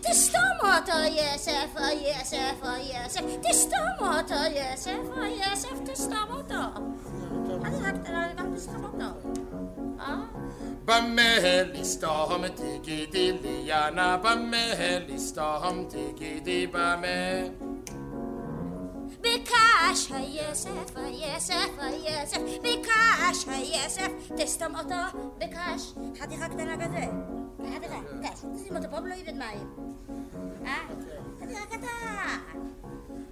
תסתום 0.00 0.56
אותו 0.62 0.98
יסף, 1.08 1.76
או 1.76 1.82
יסף, 1.82 2.62
או 2.62 2.68
יסף, 2.80 3.20
תסתום 3.42 4.08
אותו 4.18 4.34
יסף, 4.50 4.98
או 5.16 5.24
יסף, 5.24 5.92
תסתום 5.92 6.26
אותו. 6.30 6.54
אני 7.64 7.76
רק 7.82 7.94
גם 8.06 8.54
بكعش 19.22 20.10
ياسف 20.10 20.96
ياسف 20.96 21.70
ياسف 22.04 22.60
بكعش 22.64 23.46
ياسف 23.46 24.32
تستم 24.38 24.76
قطع 24.76 25.10
بكعش 25.40 25.82
حديقة 26.20 26.46
كتنا 26.48 26.76
كذا 26.76 27.00
حديقة 27.74 28.04
كاش 28.22 28.38
تسي 28.38 28.70
ما 28.70 28.80
تبقى 28.80 29.02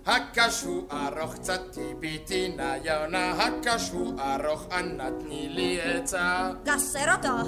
Hakkashu 0.07 0.87
aroch 0.87 1.35
tzati 1.43 1.99
bitina 2.01 2.79
yauna 2.79 3.35
Hakkashu 3.35 4.15
aroch 4.15 4.71
annatni 4.71 5.51
li 5.57 5.71
etza 5.83 6.55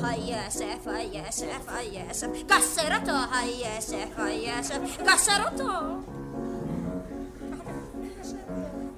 hayesef 0.05 0.83
hayesef 0.85 1.65
hayesef 1.75 2.33
Gasserata 2.51 3.19
hayesef 3.35 4.11
hayesef 4.19 4.83
Gasserata 5.07 6.03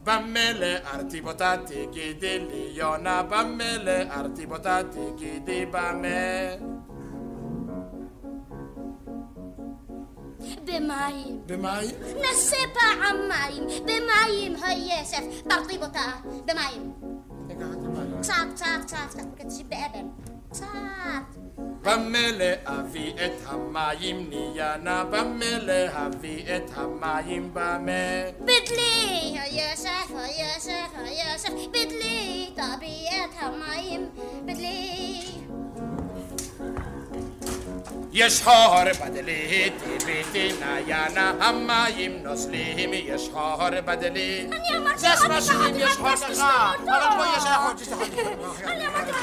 Bammele 0.06 0.82
artibotati 0.94 1.88
gidi 1.94 2.34
liona, 2.50 3.24
bammele 3.24 3.98
artibotati 4.10 5.04
gidi 5.20 5.66
bame. 5.66 6.60
بمايم 10.68 11.42
بمايم 11.48 11.92
نسيبها 12.24 12.90
عن 13.02 13.28
مايم 13.28 13.68
بمايم 13.86 14.56
هي 14.56 14.88
ياسف 14.90 15.44
برطيبوطة 15.46 16.22
بمايم 16.48 16.94
صعب 18.22 18.48
صعب 18.58 18.88
صعب 18.88 19.10
صعب 19.10 19.26
ما 19.28 19.36
كتجيب 19.40 19.70
بأبن 19.70 20.12
صعب 20.52 21.26
במה 21.84 22.32
להביא 22.32 23.14
את 23.14 23.32
המים 23.46 24.30
ניינה, 24.30 25.04
במה 25.06 25.58
להביא 25.62 26.56
את 26.56 26.72
המים 26.76 27.50
במה. 27.54 28.32
בדלי 28.40 29.38
היסף, 29.40 30.12
היסף, 30.16 30.92
היסף, 30.98 31.50
בדלי 31.70 32.50
תביא 32.54 33.10
את 33.10 33.36
המים, 33.40 34.10
בדלי. 34.46 35.22
يشهر 38.14 38.92
بدلي 38.94 39.70
تبيتنا 39.70 40.80
يانا 40.80 41.50
أما 41.50 41.88
يمنسليم 41.88 42.94
يشهر 42.94 43.82
بدلي 43.82 44.50
زسما 44.96 45.40
شليم 45.40 45.76
يشهر 45.76 46.16
دقا 46.16 46.76
أنا 46.80 47.14
أبو 47.14 47.24
يشهر 47.38 47.74
جيسي 47.76 47.96
حد 47.96 49.14